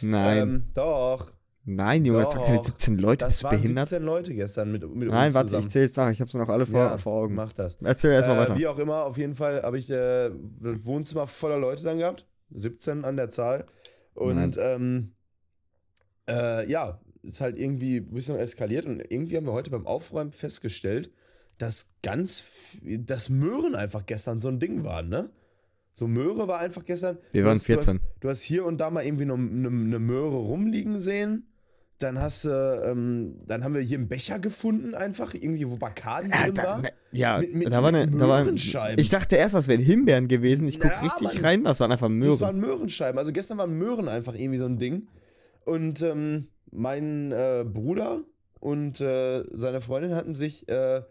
[0.00, 0.38] Nein.
[0.38, 1.30] Ähm, doch,
[1.64, 2.64] Nein, Junge, das sind keine doch.
[2.66, 3.88] 17 Leute, bist das du waren behindert?
[3.88, 5.66] 17 Leute gestern mit, mit Nein, uns warte, zusammen.
[5.66, 7.36] ich zähl's nach, ich hab's noch alle vor, Ja, vor Augen.
[7.36, 7.78] Mach das.
[7.80, 8.56] Erzähl erstmal Äh, weiter.
[8.58, 12.26] Wie auch immer, auf jeden Fall habe ich äh, das Wohnzimmer voller Leute dann gehabt.
[12.50, 13.64] 17 an der Zahl.
[14.14, 15.12] Und ähm,
[16.28, 18.84] äh, ja, ist halt irgendwie ein bisschen eskaliert.
[18.86, 21.12] Und irgendwie haben wir heute beim Aufräumen festgestellt,
[21.58, 22.42] dass ganz,
[22.82, 25.30] dass Möhren einfach gestern so ein Ding waren, ne?
[25.94, 27.18] So Möhre war einfach gestern.
[27.32, 27.98] Wir waren hast, du 14.
[28.00, 31.46] hast, du hast hier und da mal irgendwie eine, eine, eine Möhre rumliegen sehen.
[31.98, 32.48] Dann hast du,
[32.84, 36.62] ähm, dann haben wir hier einen Becher gefunden, einfach, irgendwie, wo Bacardi Ja, drin da,
[36.64, 36.80] war.
[36.82, 39.00] ne, ja Mit- mit- da war eine, da war, Möhrenscheiben.
[39.00, 40.66] ich dachte erst, das wären Himbeeren gewesen.
[40.66, 41.44] Ich guck Na, richtig Mann.
[41.44, 42.40] rein, das waren einfach Das Möhren.
[42.40, 43.18] waren Möhrenscheiben.
[43.18, 45.06] Also gestern waren Möhren einfach irgendwie so ein Ding.
[45.64, 48.22] Und ähm, mein äh, Bruder
[48.58, 51.02] und äh, seine Freundin hatten sich äh,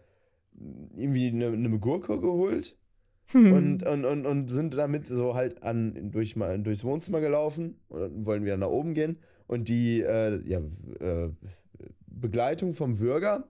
[0.96, 2.76] irgendwie eine, eine Gurke geholt
[3.32, 3.52] Hm.
[3.52, 8.26] und, und, und, und sind damit so halt an, durch, mal, durchs Wohnzimmer gelaufen und
[8.26, 9.18] wollen wieder nach oben gehen.
[9.46, 10.60] Und die äh, ja,
[11.00, 11.30] äh,
[12.06, 13.48] Begleitung vom Bürger,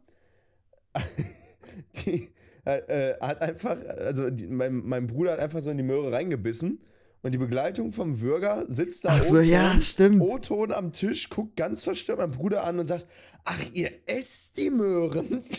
[2.06, 2.28] die
[2.64, 6.80] äh, hat einfach, also die, mein, mein Bruder hat einfach so in die Möhre reingebissen.
[7.22, 10.20] Und die Begleitung vom Würger sitzt da Ach so, ja, stimmt.
[10.20, 13.06] O-Ton am Tisch, guckt ganz verstört meinen Bruder an und sagt,
[13.44, 15.44] ach, ihr esst die Möhren.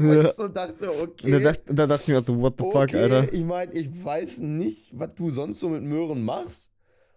[0.00, 0.24] Ja.
[0.24, 1.26] ich so dachte, okay.
[1.26, 3.32] Und da dachte, da dachte ich mir so, what the fuck, Okay, Alter.
[3.32, 6.72] ich meine, ich weiß nicht, was du sonst so mit Möhren machst.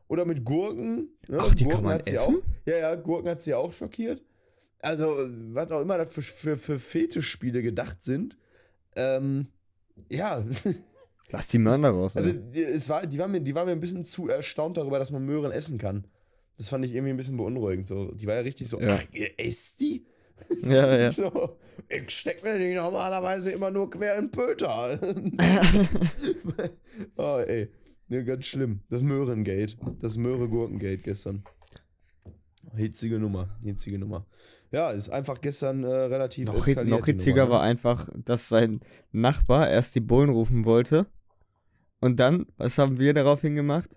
[0.07, 1.10] Oder mit Gurken.
[1.27, 1.39] Ne?
[1.41, 2.36] Ach, die Gurken kann man hat sie essen?
[2.36, 4.21] Auch, ja, ja, Gurken hat sie auch schockiert.
[4.79, 5.17] Also,
[5.53, 8.38] was auch immer da für, für, für Fetischspiele gedacht sind.
[8.95, 9.47] Ähm,
[10.10, 10.45] ja,
[11.29, 12.15] Lass die Möhren da raus.
[12.15, 14.97] also die- es war, die, war mir, die war mir ein bisschen zu erstaunt darüber,
[14.99, 16.05] dass man Möhren essen kann.
[16.57, 17.87] Das fand ich irgendwie ein bisschen beunruhigend.
[17.87, 18.11] So.
[18.13, 18.95] Die war ja richtig so, Ja.
[18.95, 20.05] ach, ihr esst die?
[20.63, 21.11] ja, ja.
[21.11, 21.57] So,
[21.89, 24.99] ich steck mir die normalerweise immer nur quer in Pöter.
[27.17, 27.69] oh, ey.
[28.09, 28.81] Ja, ganz schlimm.
[28.89, 29.75] Das Möhrengate.
[29.99, 31.43] Das Möhre-Gurkengate gestern.
[32.75, 33.57] Hitzige Nummer.
[33.63, 34.25] Hitzige Nummer.
[34.71, 39.69] Ja, ist einfach gestern äh, relativ Noch, noch hitziger Nummer, war einfach, dass sein Nachbar
[39.69, 41.07] erst die Bullen rufen wollte.
[41.99, 43.89] Und dann, was haben wir daraufhin gemacht?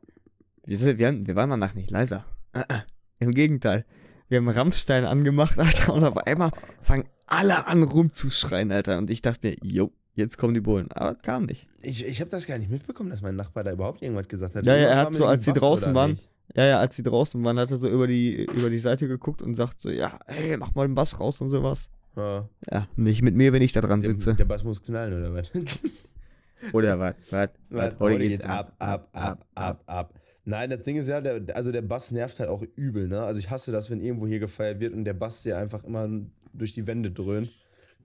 [0.64, 2.24] Wir, wir, haben, wir waren danach nicht leiser.
[2.52, 2.80] Äh, äh.
[3.18, 3.84] Im Gegenteil.
[4.28, 5.92] Wir haben Rammstein angemacht, Alter.
[5.92, 6.50] Und auf einmal
[6.82, 8.98] fangen alle an rumzuschreien, Alter.
[8.98, 10.90] Und ich dachte mir, jo, jetzt kommen die Bullen.
[10.92, 11.66] Aber kam nicht.
[11.82, 14.64] Ich, ich habe das gar nicht mitbekommen, dass mein Nachbar da überhaupt irgendwas gesagt hat.
[14.64, 16.28] Ja, ja, er hat so, als sie draußen waren, nicht?
[16.54, 19.40] Ja, ja, als sie draußen waren, hat er so über die, über die Seite geguckt
[19.40, 21.90] und sagt so, ja, hey, mach mal den Bass raus und sowas.
[22.16, 22.48] Ja.
[22.70, 24.34] Ja, nicht mit mir, wenn ich da dran Der, sitze.
[24.34, 25.50] der Bass muss knallen, oder was?
[26.72, 27.14] Oder was?
[27.30, 27.48] Was?
[27.70, 27.98] Was?
[27.98, 30.14] Heute geht's ab, ab, ab, ab, ab.
[30.44, 33.22] Nein, das Ding ist ja, der, also der Bass nervt halt auch übel, ne?
[33.22, 36.08] Also ich hasse das, wenn irgendwo hier gefeiert wird und der Bass dir einfach immer
[36.52, 37.50] durch die Wände dröhnt.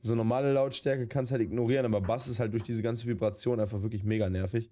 [0.04, 3.82] So normale Lautstärke kannst halt ignorieren, aber Bass ist halt durch diese ganze Vibration einfach
[3.82, 4.70] wirklich mega nervig.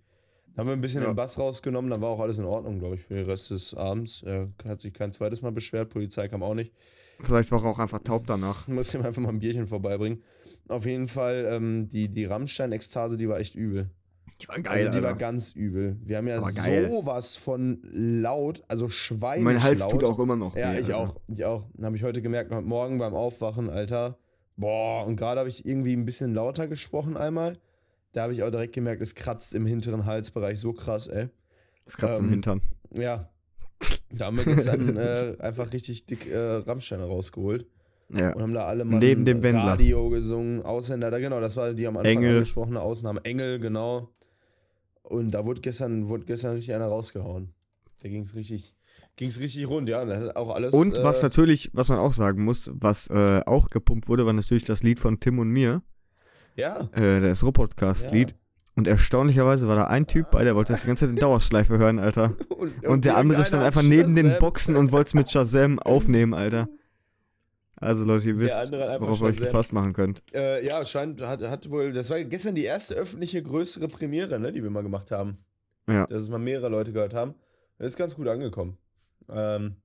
[0.56, 1.08] Haben wir ein bisschen Ja.
[1.12, 3.74] den Bass rausgenommen, dann war auch alles in Ordnung, glaube ich, für den Rest des
[3.74, 4.22] Abends.
[4.24, 6.72] Er hat sich kein zweites Mal beschwert, Polizei kam auch nicht.
[7.22, 8.68] Vielleicht war er auch einfach taub danach.
[8.68, 10.22] Muss ihm einfach mal ein Bierchen vorbeibringen.
[10.68, 13.90] Auf jeden Fall, ähm, die, die Rammstein-Ekstase, die war echt übel.
[14.42, 15.98] Die war also die war ganz übel.
[16.04, 16.90] Wir haben ja geil.
[16.90, 19.92] sowas von laut, also schweinisch Mein Hals laut.
[19.92, 20.56] tut auch immer noch.
[20.56, 20.98] Ja, weh, ich Alter.
[20.98, 21.16] auch.
[21.28, 21.66] Ich auch.
[21.82, 24.18] Habe ich heute gemerkt, heute Morgen beim Aufwachen, Alter.
[24.56, 27.58] Boah, und gerade habe ich irgendwie ein bisschen lauter gesprochen einmal.
[28.14, 31.30] Da habe ich auch direkt gemerkt, es kratzt im hinteren Halsbereich so krass, ey.
[31.86, 32.62] Das kratzt ähm, im Hintern.
[32.92, 33.30] Ja.
[34.12, 37.66] Da haben wir gestern äh, einfach richtig dick äh, Rammsteine rausgeholt
[38.10, 38.34] Ja.
[38.34, 39.64] und haben da alle mal Neben dem Wendler.
[39.72, 42.36] Radio gesungen, Ausländer, da, genau, das war die am Anfang Engel.
[42.38, 43.22] angesprochene Ausnahme.
[43.24, 44.10] Engel, genau.
[45.04, 47.50] Und da wurde gestern, wurde gestern richtig einer rausgehauen.
[48.02, 48.76] Da ging es richtig,
[49.16, 50.06] ging's richtig rund, ja.
[50.06, 50.74] Hat auch alles.
[50.74, 54.34] Und äh, was natürlich, was man auch sagen muss, was äh, auch gepumpt wurde, war
[54.34, 55.82] natürlich das Lied von Tim und mir,
[56.56, 56.90] Ja.
[56.94, 58.32] äh, das Ruhr-Podcast-Lied.
[58.32, 58.38] Ja.
[58.76, 61.78] Und erstaunlicherweise war da ein Typ bei, der wollte das die ganze Zeit in Dauerschleife
[61.78, 62.34] hören, Alter.
[62.50, 66.34] Und, Und der andere stand einfach neben den Boxen und wollte es mit Shazam aufnehmen,
[66.34, 66.70] Alter.
[67.84, 70.24] Also Leute, ihr wisst, worauf ihr euch gefasst machen könnt.
[70.34, 74.52] Äh, ja, scheint, hat, hat wohl, das war gestern die erste öffentliche größere Premiere, ne,
[74.52, 75.38] die wir mal gemacht haben.
[75.88, 76.08] Ja.
[76.08, 77.36] Dass es mal mehrere Leute gehört haben.
[77.78, 78.78] Das ist ganz gut angekommen.
[79.30, 79.76] Ähm,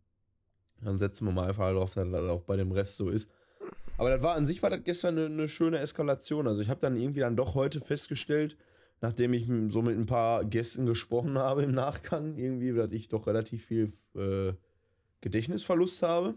[0.80, 3.30] dann setzen wir mal einfach darauf, dass das auch bei dem Rest so ist.
[3.96, 6.46] Aber das war an sich war das gestern eine, eine schöne Eskalation.
[6.46, 8.56] Also ich habe dann irgendwie dann doch heute festgestellt,
[9.00, 13.26] nachdem ich so mit ein paar Gästen gesprochen habe im Nachgang, irgendwie, dass ich doch
[13.26, 14.52] relativ viel äh,
[15.20, 16.34] Gedächtnisverlust habe.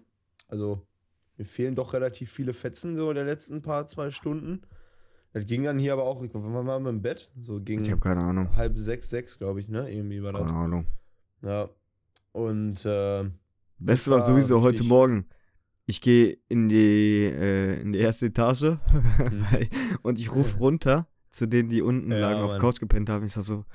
[0.48, 0.82] Also
[1.42, 4.62] mir fehlen doch relativ viele Fetzen so in den letzten paar, zwei Stunden.
[5.34, 7.32] Das ging dann hier aber auch, ich, wann waren wir im Bett?
[7.42, 8.56] So ging Ich habe keine Ahnung.
[8.56, 9.90] halb sechs, sechs, glaube ich, ne?
[9.92, 10.46] Irgendwie war das.
[10.46, 10.86] Keine Ahnung.
[11.42, 11.70] Ja.
[12.32, 13.24] Und äh,
[13.80, 15.26] Beste war sowieso heute Morgen.
[15.88, 18.64] Ich gehe in die, äh, in die erste Etage
[19.52, 19.70] weil-
[20.04, 22.12] und ich rufe runter zu denen, die unten Mhm.
[22.12, 22.60] Ja, lagen auf.
[22.60, 23.26] Couch gepennt haben.
[23.26, 23.66] Ich sag so,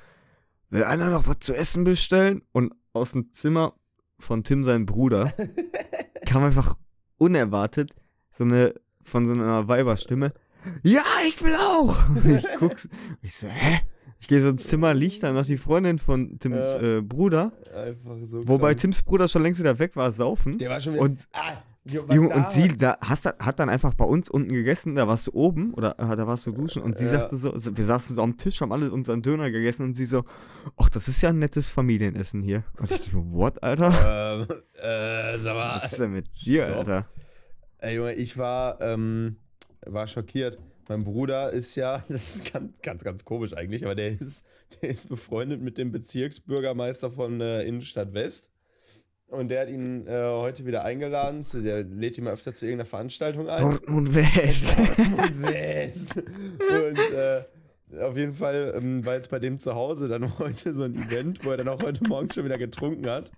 [0.69, 2.43] will einer noch was zu essen bestellen?
[2.53, 3.73] Und aus dem Zimmer
[4.19, 5.33] von Tim, sein Bruder,
[6.25, 6.77] kam einfach
[7.17, 7.91] unerwartet
[8.31, 10.33] so eine, von so einer Weiberstimme,
[10.83, 12.09] ja, ich will auch.
[12.09, 12.89] Und ich guck's,
[13.21, 13.79] ich so, hä?
[14.19, 16.97] Ich gehe so ins Zimmer, liegt da noch die Freundin von Tims Ja.
[16.97, 17.51] äh, Bruder,
[18.27, 18.47] so.
[18.47, 18.73] wobei.
[18.73, 20.57] Tims Bruder schon längst wieder weg war, saufen.
[20.57, 21.03] Der war schon wieder.
[21.03, 24.53] Und ah, jo, Junge, und sie hat- da, hast, hat dann einfach bei uns unten
[24.53, 27.11] gegessen, da warst du oben oder äh, da warst du duschen und sie Ja.
[27.19, 30.23] sagte so, wir saßen so am Tisch, haben alle unseren Döner gegessen und sie so,
[30.77, 32.63] ach, das ist ja ein nettes Familienessen hier.
[32.79, 34.45] Und ich dachte, what, Alter?
[34.47, 34.47] Ähm,
[34.81, 35.75] äh, sag mal.
[35.81, 36.77] Was ist denn mit dir, Stopp.
[36.79, 37.07] Alter?
[37.79, 39.37] Ey, Junge, ich war, ähm,
[39.85, 40.57] war schockiert.
[40.89, 44.45] Mein Bruder ist ja, das ist ganz, ganz, ganz komisch eigentlich, aber der ist,
[44.81, 48.51] der ist befreundet mit dem Bezirksbürgermeister von äh, Innenstadt West.
[49.29, 51.43] Und der hat ihn äh, heute wieder eingeladen.
[51.43, 53.61] Zu, der lädt ihn mal öfter zu irgendeiner Veranstaltung ein.
[53.61, 54.77] Dortmund West.
[54.97, 56.17] Dortmund West.
[56.17, 57.43] Und äh,
[58.01, 61.43] auf jeden Fall ähm, war jetzt bei dem zu Hause dann heute so ein Event,
[61.43, 63.31] wo er dann auch heute Morgen schon wieder getrunken hat.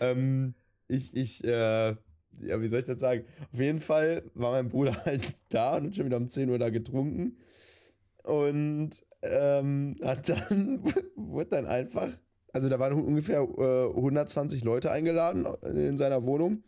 [0.00, 0.54] Ähm,
[0.88, 1.94] ich, ich, äh,
[2.40, 3.24] ja, wie soll ich das sagen?
[3.52, 6.58] Auf jeden Fall war mein Bruder halt da und hat schon wieder um 10 Uhr
[6.58, 7.38] da getrunken.
[8.24, 10.82] Und ähm, hat dann,
[11.16, 12.08] wurde dann einfach,
[12.54, 16.62] also da waren ungefähr äh, 120 Leute eingeladen in seiner Wohnung.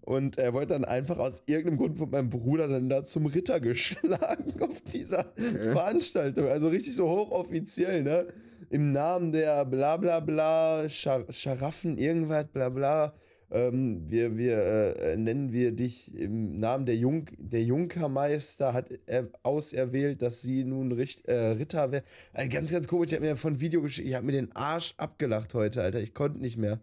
[0.00, 3.60] Und er wollte dann einfach aus irgendeinem Grund von meinem Bruder dann da zum Ritter
[3.60, 6.48] geschlagen auf dieser Veranstaltung.
[6.48, 8.26] Also richtig so hochoffiziell, ne?
[8.68, 13.14] Im Namen der bla bla bla, Schar Scharaffen, irgendwas, bla bla.
[13.52, 19.28] Ähm, wir wir äh, nennen wir dich im Namen der, Jung der Junkermeister, hat er
[19.42, 22.02] auserwählt, dass sie nun Richt äh, Ritter wäre.
[22.32, 24.94] Äh, ganz, ganz komisch, ich habe mir von Video geschickt, ich habe mir den Arsch
[24.96, 26.00] abgelacht heute, Alter.
[26.00, 26.80] Ich konnte nicht mehr.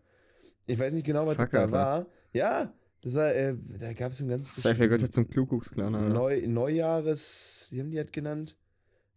[0.68, 2.06] Ich weiß nicht genau, was Fuck, das da war.
[2.34, 6.14] Ja, das war, äh, da gab es ein ganz Sei vergöttert zum Kuckucksklan, Alter.
[6.14, 8.58] Neu, Neujahres, wie haben die das genannt?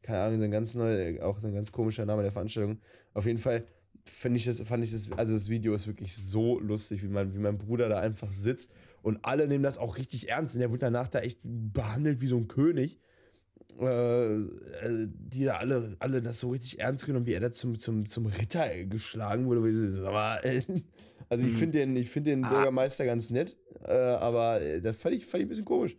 [0.00, 2.80] Keine Ahnung, so ein ganz neu, auch so ein ganz komischer Name der Veranstaltung.
[3.12, 3.66] Auf jeden Fall
[4.04, 7.34] finde ich das, fand ich das, also das Video ist wirklich so lustig, wie mein,
[7.34, 10.54] wie mein Bruder da einfach sitzt und alle nehmen das auch richtig ernst.
[10.54, 12.98] Und der wurde danach da echt behandelt wie so ein König.
[13.80, 17.78] Äh, äh, die da alle, alle das so richtig ernst genommen, wie er da zum,
[17.78, 20.06] zum, zum Ritter geschlagen wurde.
[20.06, 20.62] Aber, äh,
[21.30, 21.58] also ich Hm.
[21.58, 22.50] finde den, ich find den Ah.
[22.50, 25.96] Bürgermeister ganz nett, äh, aber äh, das fand ich, fand ich ein bisschen komisch.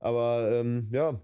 [0.00, 1.18] Aber ähm, ja,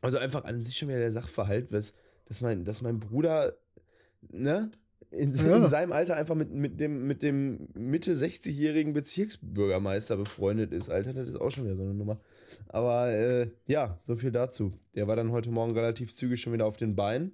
[0.00, 1.92] also einfach an sich schon wieder der Sachverhalt, was,
[2.26, 3.54] dass, mein, dass mein Bruder,
[4.32, 4.70] ne,
[5.10, 5.56] in, Ja.
[5.56, 11.12] in seinem Alter einfach mit, mit dem, mit dem Mitte 60-jährigen Bezirksbürgermeister befreundet ist, Alter,
[11.14, 12.20] das ist auch schon wieder so eine Nummer.
[12.68, 14.72] Aber äh, ja, so viel dazu.
[14.94, 17.32] Der war dann heute Morgen relativ zügig schon wieder auf den Beinen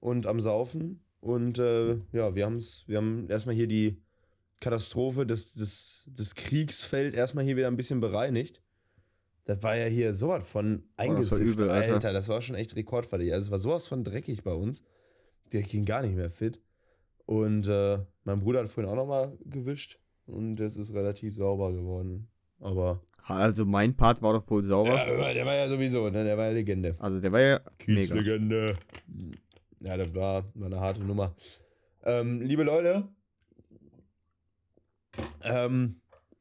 [0.00, 1.00] und am Saufen.
[1.20, 4.00] Und äh, ja, wir, haben's, wir haben erstmal hier die
[4.60, 8.60] Katastrophe des, des, des Kriegsfeld erstmal hier wieder ein bisschen bereinigt.
[9.46, 11.94] Das war ja hier sowas von Oh, das eingesifft, übel, Alter.
[11.94, 12.12] Alter.
[12.12, 13.32] Das war schon echt rekordfertig.
[13.32, 14.84] Also es war sowas von dreckig bei uns.
[15.52, 16.60] der ging gar nicht mehr fit.
[17.26, 22.28] Und äh, mein Bruder hat vorhin auch nochmal gewischt und es ist relativ sauber geworden.
[22.60, 23.02] Aber.
[23.22, 24.94] Also mein Part war doch wohl sauber.
[24.94, 26.24] Ja, der war ja sowieso, ne?
[26.24, 26.96] Der war ja Legende.
[26.98, 27.60] Also der war ja.
[27.78, 28.76] Kiezlegende.
[29.80, 31.34] Ja, das war, war eine harte Nummer.
[32.04, 33.08] Ähm, liebe Leute,
[35.42, 36.00] ähm,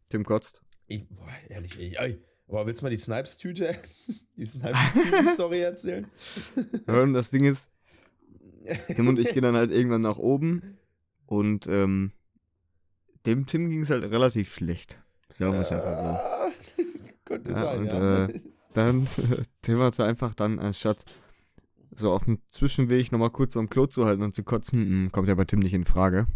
[0.10, 0.62] Tim kotzt.
[0.88, 3.76] ich, boah, ehrlich, ey, ey, aber willst du mal die Snipes-Tüte,
[4.38, 6.08] die Snipes-Tüte-Story erzählen?
[6.86, 7.68] Das Ding ist,
[8.96, 10.78] Tim und ich gehen dann halt irgendwann nach oben
[11.26, 12.12] und ähm,
[13.26, 14.98] dem Tim ging es halt relativ schlecht.
[15.38, 16.20] Sagen wir es einfach
[16.78, 16.84] so.
[17.26, 18.26] Könnte Ja, sein, und, ja.
[18.26, 18.42] äh,
[18.74, 19.08] Dann
[19.62, 21.06] Tim hatte einfach dann, anstatt
[21.96, 25.28] so auf dem Zwischenweg nochmal kurz am Klo zu halten und zu kotzen, hm, kommt
[25.28, 26.28] ja bei Tim nicht in Frage.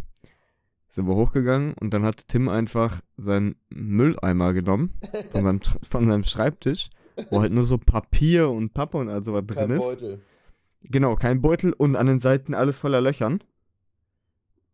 [0.89, 4.93] Sind wir hochgegangen und dann hat Tim einfach seinen Mülleimer genommen
[5.31, 6.89] von seinem, von seinem Schreibtisch,
[7.29, 9.83] wo halt nur so Papier und Pappe und all sowas drin Kein ist.
[9.83, 10.21] Beutel.
[10.89, 13.43] Genau, kein Beutel und an den Seiten alles voller Löchern.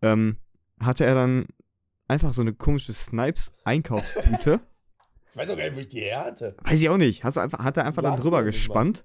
[0.02, 0.38] Ähm,
[0.80, 1.46] hatte er dann
[2.08, 4.60] einfach so eine komische Snipes-Einkaufstüte.
[5.34, 6.56] Ich weiß auch gar nicht, wo ich die her hatte.
[6.64, 7.24] Weiß ich auch nicht.
[7.24, 9.04] Hast du einfach, hat er einfach dann Sag drüber gespannt,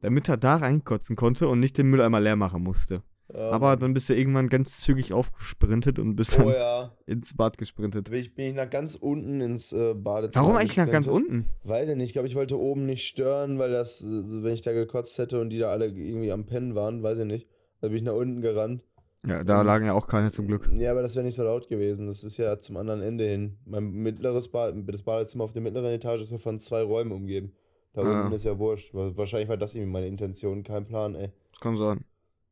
[0.00, 3.02] damit er da reinkotzen konnte und nicht den Mülleimer leer machen musste.
[3.32, 6.92] Ja, Aber dann bist du irgendwann ganz zügig aufgesprintet und bist dann Oh ja.
[7.06, 8.08] ins Bad gesprintet.
[8.10, 10.44] Bin ich, bin ich nach ganz unten ins äh, Badezimmer.
[10.46, 11.44] Warum eigentlich nach ganz unten?
[11.64, 12.06] Weiß ich nicht.
[12.06, 15.40] Ich glaube, ich wollte oben nicht stören, weil das, äh, wenn ich da gekotzt hätte
[15.40, 17.46] und die da alle irgendwie am Pennen waren, weiß ich nicht.
[17.82, 18.82] Da bin ich nach unten gerannt.
[19.26, 20.70] Ja, da lagen ja auch keine zum Glück.
[20.78, 22.06] Ja, aber das wäre nicht so laut gewesen.
[22.06, 23.58] Das ist ja zum anderen Ende hin.
[23.66, 27.52] Mein mittleres Bad, das Badezimmer auf der mittleren Etage ist ja von zwei Räumen umgeben.
[27.92, 28.22] Da Ah.
[28.22, 28.94] unten ist ja wurscht.
[28.94, 31.30] Wa- Wahrscheinlich war das irgendwie meine Intention, kein Plan, ey.
[31.50, 32.04] Das kann sein.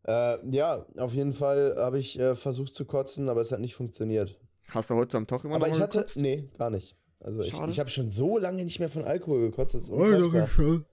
[0.07, 3.75] Äh, ja, auf jeden Fall habe ich äh, versucht zu kotzen, aber es hat nicht
[3.75, 4.38] funktioniert.
[4.71, 6.16] Hast du heute am Tag immer aber noch ich hatte, gekotzt?
[6.16, 6.97] nee, gar nicht.
[7.21, 7.71] Also ich, Schade.
[7.73, 10.45] ich habe schon so lange nicht mehr von Alkohol gekotzt, das ist Oh, unfassbar.
[10.45, 10.85] ich schon.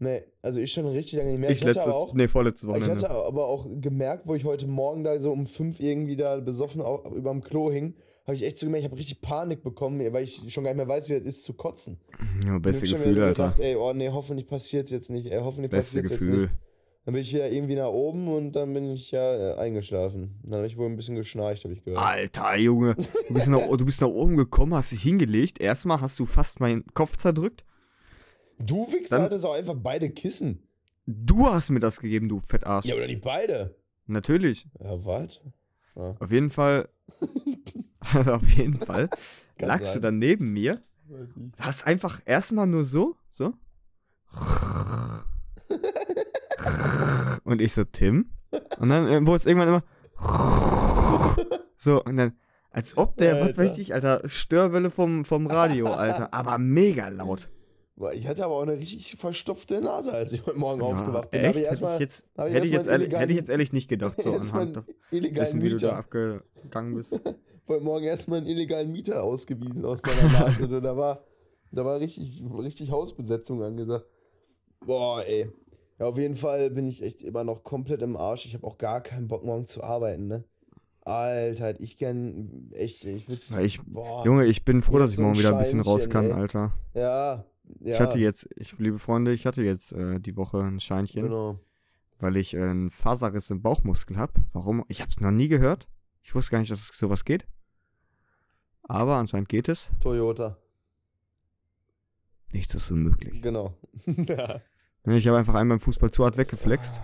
[0.00, 1.50] Nee, also ich schon richtig lange nicht mehr.
[1.50, 4.66] Ich hatte letztes, aber auch, nee, vorletztes ich hatte aber auch gemerkt, wo ich heute
[4.66, 7.94] Morgen da so um fünf irgendwie da besoffen au- überm Klo hing,
[8.26, 10.78] habe ich echt so gemerkt, ich habe richtig Panik bekommen, weil ich schon gar nicht
[10.78, 11.98] mehr weiß, wie es ist zu kotzen.
[12.44, 13.28] Ja, beste ich Gefühl, Alter.
[13.28, 16.42] gedacht, ey, oh nee, hoffentlich passiert jetzt nicht, ey, hoffentlich Beste passiert jetzt Gefühl.
[16.42, 16.52] nicht.
[17.04, 20.40] Dann bin ich wieder irgendwie nach oben und dann bin ich ja äh, eingeschlafen.
[20.42, 22.02] Dann habe ich wohl ein bisschen geschnarcht, habe ich gehört.
[22.02, 22.94] Alter, Junge.
[23.28, 25.60] Du bist, nach, du bist nach oben gekommen, hast dich hingelegt.
[25.60, 27.64] Erstmal hast du fast meinen Kopf zerdrückt.
[28.58, 30.66] Du Wichser Dann- hattest auch einfach beide Kissen.
[31.06, 32.86] Du hast mir das gegeben, du Fettarsch.
[32.86, 33.76] Ja, oder die beide.
[34.06, 34.66] Natürlich.
[34.80, 35.40] Ja, was?
[35.94, 36.88] Auf jeden Fall.
[38.26, 39.10] auf jeden Fall.
[39.58, 40.02] Lagst du sein.
[40.02, 40.80] dann neben mir.
[41.58, 43.16] Hast einfach erstmal nur so.
[43.30, 43.52] So.
[47.44, 48.30] Und ich so, Tim.
[48.78, 49.82] Und dann äh, wurde es irgendwann immer.
[51.76, 52.32] So, und dann.
[52.70, 53.58] Als ob der, was Alter.
[53.64, 56.34] weiß ich, Alter, Störwelle vom, vom Radio, Alter.
[56.34, 57.48] Aber mega laut.
[58.14, 61.40] Ich hatte aber auch eine richtig verstopfte Nase, als ich heute Morgen Ja, aufgewacht bin.
[61.40, 61.50] echt?
[61.50, 63.88] Ich hätte, erstmal ich jetzt, ich hätte, ich jetzt ehrlich, hätte ich jetzt ehrlich nicht
[63.88, 67.12] gedacht, so anhand dessen, wie du da abgegangen bist.
[67.68, 70.80] Heute Morgen erstmal einen illegalen Mieter ausgewiesen aus meiner Nase.
[70.82, 71.24] da war,
[71.70, 74.06] da war richtig, richtig Hausbesetzung angesagt.
[74.84, 75.50] Boah, ey.
[75.98, 78.46] Ja, auf jeden Fall bin ich echt immer noch komplett im Arsch.
[78.46, 80.44] Ich habe auch gar keinen Bock, morgen zu arbeiten, ne?
[81.02, 85.16] Alter, ich gern echt, ich würde Ja, ich- boah, Junge, ich bin froh, dass ich
[85.16, 86.32] so morgen wieder ein bisschen raus kann, ey.
[86.32, 86.72] Alter.
[86.94, 87.44] ja,
[87.80, 87.94] ja.
[87.94, 91.58] Ich hatte jetzt, ich, liebe Freunde, ich hatte jetzt äh, die Woche ein Scheinchen, Genau.
[92.18, 94.32] weil ich äh, einen Faserriss im Bauchmuskel habe.
[94.52, 94.84] Warum?
[94.88, 95.86] Ich habe es noch nie gehört.
[96.22, 97.46] Ich wusste gar nicht, dass es sowas geht.
[98.82, 99.90] Aber anscheinend geht es.
[100.00, 100.56] Toyota.
[102.52, 103.42] Nichts ist unmöglich.
[103.42, 103.74] Genau.
[105.06, 107.00] Ich habe einfach einmal beim Fußball zu hart weggeflext.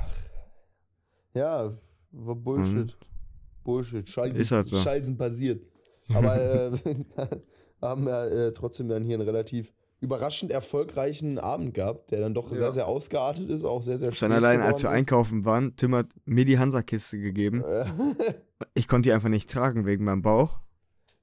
[1.35, 1.73] ja,
[2.13, 2.77] war Bullshit.
[2.79, 2.97] Und
[3.63, 4.09] Bullshit.
[4.09, 4.77] Scheißen, Ist halt so.
[4.77, 5.63] Scheißen passiert.
[6.15, 6.71] Aber äh,
[7.83, 12.51] haben wir äh, trotzdem dann hier einen relativ überraschend erfolgreichen Abend gehabt, der dann doch
[12.51, 12.57] Ja.
[12.59, 15.77] sehr, sehr ausgeartet ist, auch sehr, sehr Schon spät allein, als wir geworden einkaufen waren,
[15.77, 17.61] Tim hat mir die Hansa-Kiste gegeben.
[17.61, 17.67] ist.
[17.67, 18.35] Äh,
[18.75, 20.59] Ich konnte die einfach nicht tragen wegen meinem Bauch.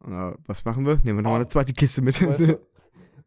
[0.05, 0.97] Na, was machen wir?
[0.97, 1.35] Nehmen wir nochmal Ah.
[1.41, 2.19] eine zweite Kiste mit.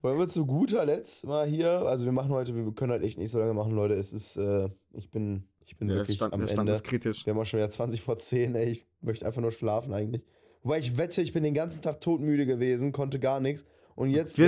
[0.02, 3.18] Wollen, wir, zu guter Letzt mal hier, also wir machen heute, wir können halt echt
[3.18, 3.94] nicht so lange machen, Leute.
[3.94, 6.72] Es ist, äh, ich bin, ich bin Ja, der wirklich Stand, am Stand Ende.
[6.72, 7.26] ist kritisch.
[7.26, 8.70] Wir haben auch schon wieder 20 vor 10, ey.
[8.70, 10.22] Ich möchte einfach nur schlafen eigentlich.
[10.62, 13.64] Wobei ich wette, ich bin den ganzen Tag todmüde gewesen, konnte gar nichts.
[13.96, 14.38] Und jetzt,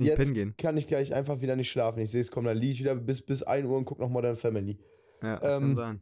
[0.00, 0.18] Ich jetzt
[0.58, 2.00] kann ich gleich einfach wieder nicht schlafen.
[2.00, 4.08] Ich sehe es kommen, dann liege ich wieder bis, bis 1 Uhr und gucke noch
[4.08, 4.78] Modern Family.
[5.22, 6.00] Ja, das Ähm, kann sein.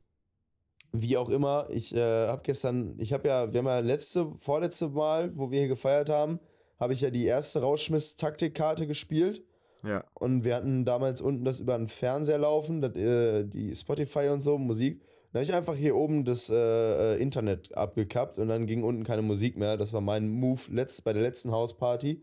[0.93, 4.89] Wie auch immer, ich äh, habe gestern, ich habe ja, wir haben ja letzte, vorletzte
[4.89, 6.41] Mal, wo wir hier gefeiert haben,
[6.79, 9.43] habe ich ja die erste Rauschmiss-Taktikkarte gespielt.
[9.83, 10.05] Ja.
[10.15, 14.41] Und wir hatten damals unten das über einen Fernseher laufen, das, äh, die Spotify und
[14.41, 15.01] so, Musik.
[15.33, 16.57] Dann habe ich einfach hier oben das äh,
[17.15, 19.77] äh, Internet abgekappt und dann ging unten keine Musik mehr.
[19.77, 22.23] Das war mein Move letzt, bei der letzten Hausparty.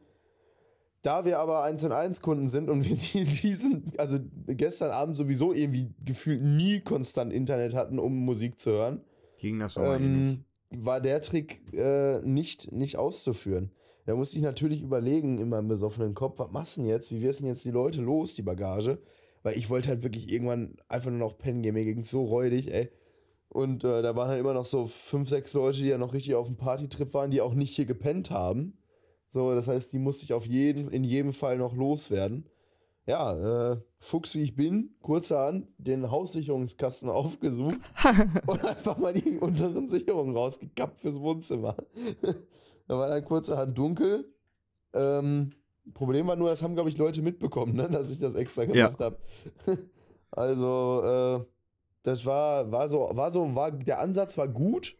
[1.02, 5.16] Da wir aber 1 und 1 Kunden sind und wir die, diesen, also gestern Abend
[5.16, 9.02] sowieso irgendwie gefühlt nie konstant Internet hatten, um Musik zu hören,
[9.38, 10.40] Ging das aber eh nicht.
[10.72, 13.72] ähm, war der Trick äh, nicht, nicht auszuführen.
[14.06, 17.12] Da musste ich natürlich überlegen in meinem besoffenen Kopf, was machst du denn jetzt?
[17.12, 19.00] Wie wirst denn jetzt die Leute los, die Bagage?
[19.42, 21.74] Weil ich wollte halt wirklich irgendwann einfach nur noch pennen gehen.
[21.74, 22.90] Mir ging so räudig, ey.
[23.50, 26.36] Und äh, da waren halt immer noch so fünf, sechs Leute, die ja noch richtig
[26.36, 28.78] auf dem Partytrip waren, die auch nicht hier gepennt haben.
[29.30, 32.50] So, das heißt, die musste ich auf jeden, in jedem Fall noch loswerden.
[33.08, 37.80] Ja, äh, Fuchs wie ich bin, kurzerhand den Haussicherungskasten aufgesucht
[38.48, 41.76] und einfach mal die unteren Sicherungen rausgekappt fürs Wohnzimmer.
[42.88, 44.32] Da war dann kurzerhand dunkel.
[44.94, 45.52] Ähm,
[45.94, 48.88] Problem war nur, das haben, glaube ich, Leute mitbekommen, ne, dass ich das extra Ja.
[48.88, 49.18] gemacht habe.
[50.32, 51.46] also, äh,
[52.04, 54.96] das war, war so, war so, war, der Ansatz war gut.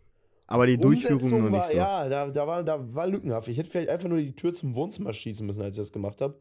[0.48, 1.78] Aber die Durchführung Umsetzung nur nicht war, so.
[1.78, 3.48] Ja, da, da, war, da war lückenhaft.
[3.48, 6.22] Ich hätte vielleicht einfach nur die Tür zum Wohnzimmer schießen müssen, als ich das gemacht
[6.22, 6.40] habe.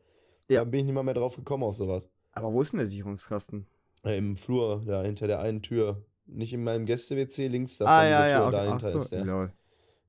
[0.48, 0.60] Ja.
[0.60, 2.08] Da bin ich nicht mal mehr drauf gekommen auf sowas.
[2.32, 3.66] Aber wo ist denn der Sicherungskasten?
[4.04, 6.04] Äh, Im Flur, da hinter der einen Tür.
[6.26, 8.46] Nicht in meinem Gäste-WC, links davon ah, ja, Tür ja.
[8.48, 8.56] Okay.
[8.56, 8.98] dahinter Ach so.
[8.98, 9.24] ist der.
[9.24, 9.52] Lol.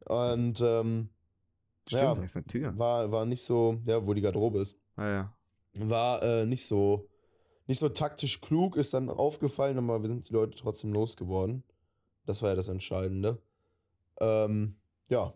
[0.06, 1.10] Und ähm,
[1.88, 2.16] Stimmt, Ja.
[2.16, 2.78] da ist eine Tür.
[2.78, 4.76] war, war nicht so, ja, wo die Garderobe ist.
[4.96, 5.34] Ah, ja.
[5.76, 7.08] War äh, nicht so,
[7.68, 11.64] nicht so taktisch klug, ist dann aufgefallen, aber wir sind die Leute trotzdem losgeworden.
[12.26, 13.40] Das war ja das Entscheidende.
[14.20, 14.76] Ähm,
[15.10, 15.34] ja,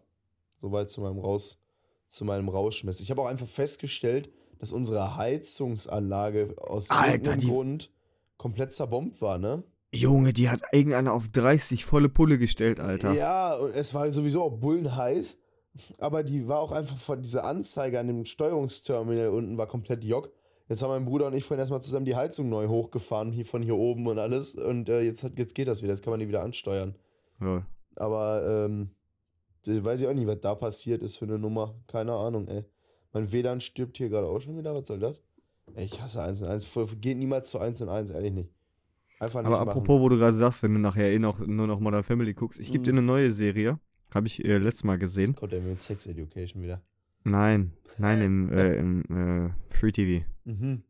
[0.61, 1.59] soweit zu meinem Raus,
[2.07, 2.99] zu meinem Rauschmess.
[3.01, 7.91] Ich habe auch einfach festgestellt, dass unsere Heizungsanlage aus Alter, irgendeinem die- Grund
[8.37, 9.63] komplett zerbombt war, ne?
[9.91, 13.11] Junge, die hat irgendeiner auf 30 volle Pulle gestellt, Alter.
[13.13, 15.39] Ja, und es war sowieso auch bullenheiß,
[15.97, 20.31] aber die war auch einfach von dieser Anzeige an dem Steuerungsterminal unten war komplett jock.
[20.67, 23.63] Jetzt haben mein Bruder und ich vorhin erstmal zusammen die Heizung neu hochgefahren, hier von
[23.63, 24.53] hier oben und alles.
[24.55, 26.95] Und äh, jetzt, hat, jetzt geht das wieder, jetzt kann man die wieder ansteuern.
[27.39, 27.65] Lol.
[27.95, 28.91] Aber ähm,
[29.65, 31.73] weiß ich auch nicht, was da passiert ist für eine Nummer.
[31.87, 32.65] Keine Ahnung, ey.
[33.13, 35.19] Mein WLAN stirbt hier gerade auch schon wieder, was soll das?
[35.75, 36.67] Ey, ich hasse 1 und 1.
[37.01, 38.49] Geht niemals zu 1 und 1, ehrlich nicht.
[39.19, 39.69] Einfach nicht Aber machen.
[39.69, 42.59] apropos, wo du gerade sagst, wenn du nachher eh noch, nur noch Modern Family guckst,
[42.59, 42.99] ich gebe dir Mhm.
[42.99, 43.79] eine neue Serie.
[44.13, 45.35] Habe ich äh, letztes Mal gesehen.
[45.35, 46.81] Kommt der mit Sex Education wieder.
[47.23, 50.25] Nein, nein, im, äh, im äh, Free TV.
[50.45, 50.83] Mhm.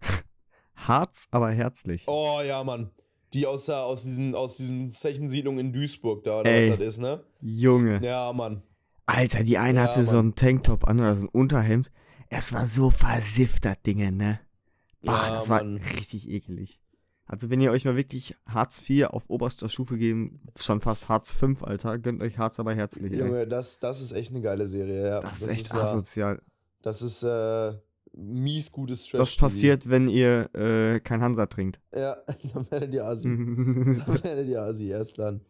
[0.76, 2.04] Harz, aber herzlich.
[2.06, 2.90] Oh ja, Mann.
[3.32, 6.70] Die aus, der, aus diesen, aus diesen Zechensiedlungen in Duisburg da, oder Ey.
[6.70, 7.24] was das ist, ne?
[7.40, 8.00] Junge.
[8.04, 8.62] Ja, Mann.
[9.06, 10.20] Alter, die eine Ja, hatte so Mann.
[10.26, 11.90] einen Tanktop an oder so ein Unterhemd.
[12.28, 14.40] Es war so versifft, das Ding, ne?
[15.02, 15.76] Boah, Ja, das war Mann.
[15.78, 16.80] richtig ekelig.
[17.26, 21.32] Also, wenn ihr euch mal wirklich Hartz IV auf oberster Stufe geben, schon fast Hartz
[21.32, 23.12] V, Alter, gönnt euch Harz aber herzlich.
[23.12, 23.20] Ey.
[23.20, 25.20] Junge, das, das ist echt eine geile Serie, ja.
[25.20, 26.42] Das ist echt ja, asozial.
[26.82, 27.72] Das ist äh,
[28.12, 29.20] mies gutes Trash.
[29.20, 31.80] Das passiert, wenn ihr äh, kein Hansa trinkt.
[31.94, 32.16] Ja,
[32.52, 33.28] dann werdet ihr Asi.
[33.28, 35.40] Dann werdet ihr Asi erst dann.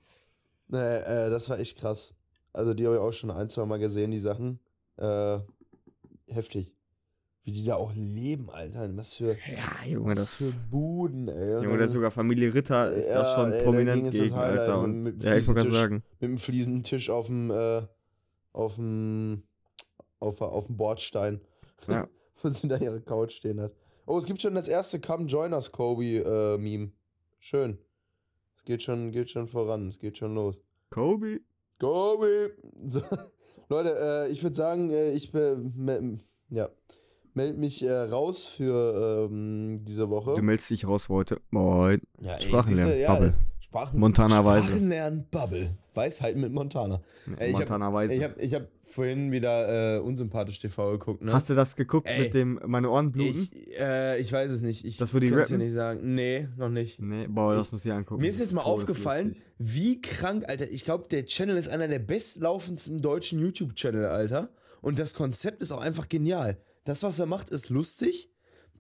[0.69, 2.15] Nee, äh, das war echt krass.
[2.53, 4.61] Also, die habe ich auch schon ein, zwei Mal gesehen, die Sachen.
[4.97, 5.41] Äh,
[6.29, 6.74] heftig.
[7.45, 8.89] Wie die da auch leben, Alter.
[8.97, 10.37] Was für, ja, Junge, was das.
[10.53, 11.63] für Buden, ey.
[11.63, 14.77] Junge, das sogar Familie Ritter ist Ja, da schon ey, prominent gegen, Highlight Alter.
[14.79, 15.75] mit- Und, mit ja, ich Fliesentisch.
[15.75, 16.03] sagen.
[16.21, 17.83] mit dem Fliesentisch auf dem, äh,
[18.55, 19.43] auf dem,
[20.21, 21.41] auf, auf dem Bordstein.
[21.87, 22.09] Ja.
[22.43, 23.73] Wo sie da ihre Couch stehen hat.
[24.07, 26.93] Oh, es gibt schon das erste Come Join Us Kobe-Meme.
[27.39, 27.79] Schön.
[28.57, 30.57] Es geht schon, geht schon voran, es geht schon los.
[30.91, 31.41] Kobe.
[31.79, 32.55] Kobe!
[32.87, 33.01] So,
[33.69, 35.33] Leute, äh, ich würde sagen, äh, ich
[36.51, 36.69] ja,
[37.35, 40.35] melde mich äh, raus für ähm, diese Woche.
[40.35, 41.41] Du meldest dich raus heute.
[41.51, 42.01] Moin.
[42.21, 43.35] Ja, Sprachenlernen, ja, Bubble.
[43.61, 44.67] Sprachen, Montana-weise.
[44.69, 45.71] Sprachenlernen Bubble.
[45.95, 47.01] Weisheit mit Montana.
[47.41, 48.15] Ich hab- Montana-weise.
[48.15, 51.33] Ich habe ich hab vorhin wieder äh, unsympathisch TV geguckt, ne?
[51.33, 52.21] Hast du das geguckt Ey.
[52.21, 53.49] mit dem Meine Ohren bluten?
[53.53, 54.85] ich, äh, ich weiß es nicht.
[54.85, 56.15] Ich Das, die kann's dir nicht sagen.
[56.15, 57.01] Nee, noch nicht.
[57.01, 58.21] nee, boah, das muss ich angucken.
[58.23, 60.69] Mir ist jetzt mal aufgefallen, wie krank, Alter.
[60.71, 64.49] Ich glaube, der Channel ist einer der bestlaufendsten deutschen YouTube-Channel, Alter.
[64.83, 66.59] Und das Konzept ist auch einfach genial.
[66.85, 68.31] Das, was er macht, ist lustig.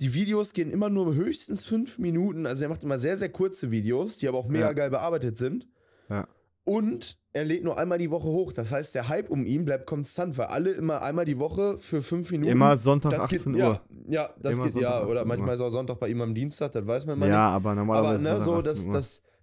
[0.01, 2.47] Die Videos gehen immer nur höchstens fünf Minuten.
[2.47, 4.73] Also er macht immer sehr, sehr kurze Videos, die aber auch mega Ja.
[4.73, 5.69] geil bearbeitet sind.
[6.09, 6.27] Ja.
[6.65, 8.53] Und er lädt nur einmal die Woche hoch.
[8.53, 12.03] Das heißt, der Hype um ihn bleibt konstant, weil alle immer einmal die Woche für
[12.03, 12.51] fünf Minuten.
[12.53, 13.81] Immer Sonntag das 18 geht, Uhr.
[14.07, 14.97] Ja, ja das Immer geht, Sonntag ja.
[14.99, 15.27] 18 Oder Uhr.
[15.27, 17.55] manchmal ist auch Sonntag bei ihm am Dienstag, das weiß man mal Ja, nicht.
[17.57, 18.23] aber Aber normalerweise.
[18.25, 18.95] ne, ist so, Sonntag das, 18 Uhr.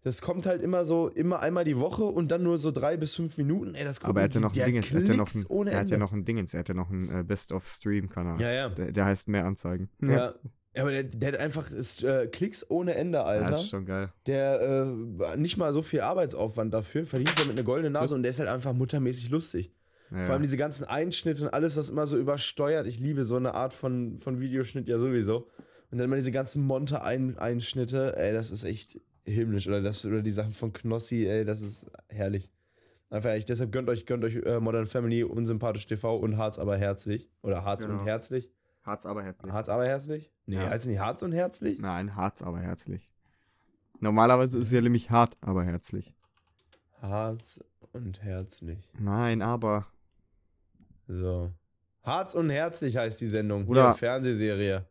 [0.04, 3.16] Das, kommt halt immer so, immer einmal die Woche und dann nur so drei bis
[3.16, 3.76] fünf Minuten.
[3.76, 4.92] Ey, das kommt aber er hat ja noch ein Dingens.
[4.92, 6.54] Er hat ja noch ein, er hat ja noch ein Dingens.
[6.54, 8.42] Er hat ja noch einen äh, Best-of-Stream-Kanal.
[8.42, 8.70] Ja, ja.
[8.70, 9.90] Der, der heißt mehr Anzeigen.
[10.02, 10.34] ja.
[10.74, 13.50] Ja, aber der, der hat einfach ist, äh, Klicks ohne Ende, Ja, Alter.
[13.50, 14.10] das ist schon geil.
[14.26, 18.30] der äh, nicht mal so viel Arbeitsaufwand dafür, verdient damit eine goldene Nase und der
[18.30, 19.76] ist halt einfach muttermäßig lustig.
[20.12, 22.88] Ja, Vor allem diese ganzen Einschnitte und alles, was immer so übersteuert.
[22.88, 25.50] Ich liebe so eine Art von, von Videoschnitt ja sowieso.
[25.92, 29.68] Und dann immer diese ganzen Monte-Einschnitte, ey, das ist echt himmlisch.
[29.68, 32.52] Oder, das, oder die Sachen von Knossi, ey, das ist herrlich.
[33.10, 36.78] Einfach ehrlich, deshalb gönnt euch, gönnt euch äh, Modern Family, Unsympathisch TV und Harz aber
[36.78, 37.30] herzlich.
[37.42, 38.00] Oder Harz Genau.
[38.00, 38.50] und herzlich.
[38.84, 39.52] Harz aber herzlich.
[39.52, 40.32] Harz aber herzlich?
[40.46, 40.70] Nee, Ja.
[40.70, 41.78] heißt es nicht Harz und herzlich?
[41.80, 43.10] Nein, Harz aber herzlich.
[44.00, 46.16] Normalerweise ist es ja nämlich hart, aber herzlich.
[47.02, 47.60] Harz
[47.92, 48.80] und herzlich.
[48.98, 49.86] Nein, aber.
[51.08, 51.52] So.
[52.04, 53.68] Harz und herzlich heißt die Sendung.
[53.68, 54.86] Oder- Fernsehserie.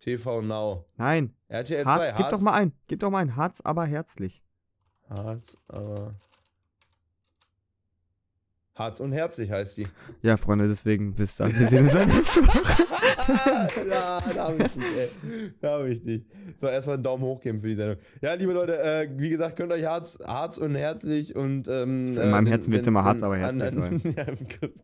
[0.00, 0.84] TV Now.
[0.96, 1.34] Nein.
[1.48, 2.14] RTL Har 2.
[2.16, 2.72] gib doch mal ein.
[2.86, 3.36] Gib doch mal ein.
[3.36, 4.42] Harz, aber herzlich.
[5.08, 6.14] Harz, aber.
[8.74, 9.88] Harz und herzlich heißt die.
[10.22, 11.52] Ja, Freunde, deswegen bis dann.
[11.58, 12.84] Wir sehen uns dann nächste Woche.
[13.90, 15.10] ja, da habe ich nicht, ey.
[15.60, 16.26] Da habe ich nicht.
[16.60, 17.96] So, erstmal einen Daumen hoch geben für die Sendung.
[18.22, 21.66] Ja, liebe Leute, äh, wie gesagt, könnt euch Harz, Harz und herzlich und.
[21.66, 24.26] Ähm, In meinem äh, Herzen wird's wenn- immer Harz, aber herzlich an- ja,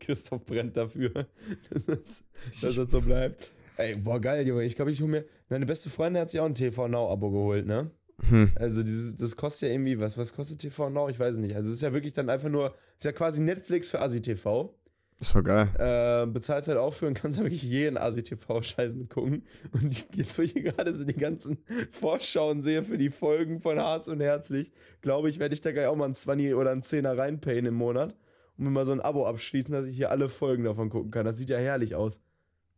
[0.00, 1.10] Christoph brennt dafür,
[1.70, 2.24] dass das,
[2.62, 3.52] dass das so bleibt.
[3.76, 4.64] Ey, boah, geil, Junge.
[4.64, 5.24] Ich glaube, ich hole mir.
[5.48, 7.90] Meine beste Freundin hat sich auch ein TV Now-Abo geholt, ne?
[8.28, 8.52] Hm.
[8.54, 11.08] Also dieses, das kostet ja irgendwie, was, was kostet TV Now?
[11.08, 11.54] Ich weiß es nicht.
[11.54, 14.72] Also es ist ja wirklich dann einfach nur, ist ja quasi Netflix für Asi-TV.
[15.20, 15.68] Ist voll geil.
[15.78, 19.44] Äh, bezahlst halt auch für und kannst da wirklich jeden Asi-TV-Scheiß mitgucken.
[19.72, 21.58] Und ich, jetzt, wo ich hier gerade so die ganzen
[21.92, 24.72] Vorschauen sehe für die Folgen von Harz und Herzlich,
[25.02, 27.74] glaube ich, werde ich da gleich auch mal einen 20 oder einen 10er reinpayen im
[27.74, 28.14] Monat
[28.56, 31.26] und mir mal so ein Abo abschließen, dass ich hier alle Folgen davon gucken kann.
[31.26, 32.20] Das sieht ja herrlich aus.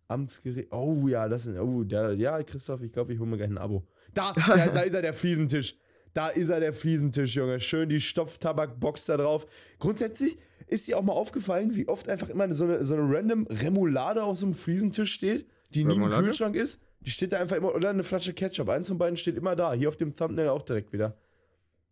[0.08, 0.72] Amtsgericht.
[0.72, 1.58] Oh ja, das ist.
[1.58, 3.86] Oh, der, ja, Christoph, ich glaube, ich hole mir gleich ein Abo.
[4.14, 5.76] Da, der, da ist er, der Fliesentisch.
[6.14, 7.60] Da ist er, der Fliesentisch, Junge.
[7.60, 9.46] Schön die Stofftabakbox da drauf.
[9.78, 13.46] Grundsätzlich ist dir auch mal aufgefallen, wie oft einfach immer so eine, so eine random
[13.48, 16.10] Remoulade auf so einem Fliesentisch steht, die nie im?
[16.10, 16.80] Kühlschrank ist.
[17.00, 17.74] Die steht da einfach immer.
[17.74, 18.68] Oder eine Flasche Ketchup.
[18.68, 19.72] Eins von beiden steht immer da.
[19.74, 21.16] Hier auf dem Thumbnail auch direkt wieder.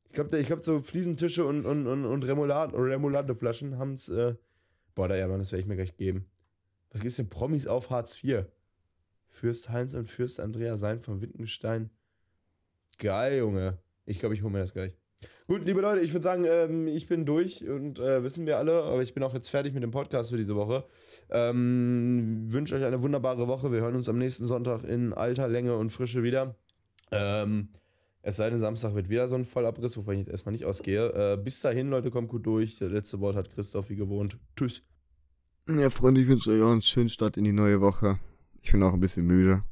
[0.08, 4.08] Ich glaube, ich glaub, so Fliesentische und, und, und, und Remoulade, Remoulade-Flaschen haben es.
[4.08, 4.34] Äh,
[4.94, 6.26] boah, da ja, Mann, das werde ich mir gleich geben.
[6.94, 8.44] Was ist denn Promis auf Hartz IV?
[9.28, 11.90] Fürst Heinz und Fürst Andrea Sein von Wittgenstein.
[12.98, 13.78] Geil, Junge.
[14.06, 14.96] Ich glaube, ich hole mir das gleich.
[15.48, 18.84] Gut, liebe Leute, ich würde sagen, ähm, ich bin durch und äh, wissen wir alle,
[18.84, 20.84] aber ich bin auch jetzt fertig mit dem Podcast für diese Woche.
[21.30, 23.72] Ähm, wünsche euch eine wunderbare Woche.
[23.72, 26.54] Wir hören uns am nächsten Sonntag in alter Länge und Frische wieder.
[27.10, 27.70] Ähm,
[28.22, 31.32] es sei denn, Samstag wird wieder so ein Vollabriss, wovon ich jetzt erstmal nicht ausgehe.
[31.32, 32.78] Äh, bis dahin, Leute, kommt gut durch.
[32.78, 34.38] Das letzte Wort hat Christoph wie gewohnt.
[34.56, 34.82] Tschüss.
[35.66, 38.18] Ja, Freunde, ich wünsche euch auch einen schönen Start in die neue Woche.
[38.60, 39.64] Ich bin auch ein bisschen müde.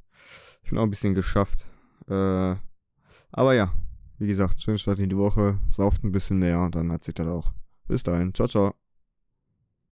[0.63, 1.67] Ich bin auch ein bisschen geschafft.
[2.09, 2.57] Äh,
[3.31, 3.75] aber ja,
[4.19, 5.59] wie gesagt, schönen Start in die Woche.
[5.69, 7.53] Sauft ein bisschen näher und dann hat sich das auch.
[7.89, 8.33] Bis dahin.
[8.33, 8.82] Ciao, ciao.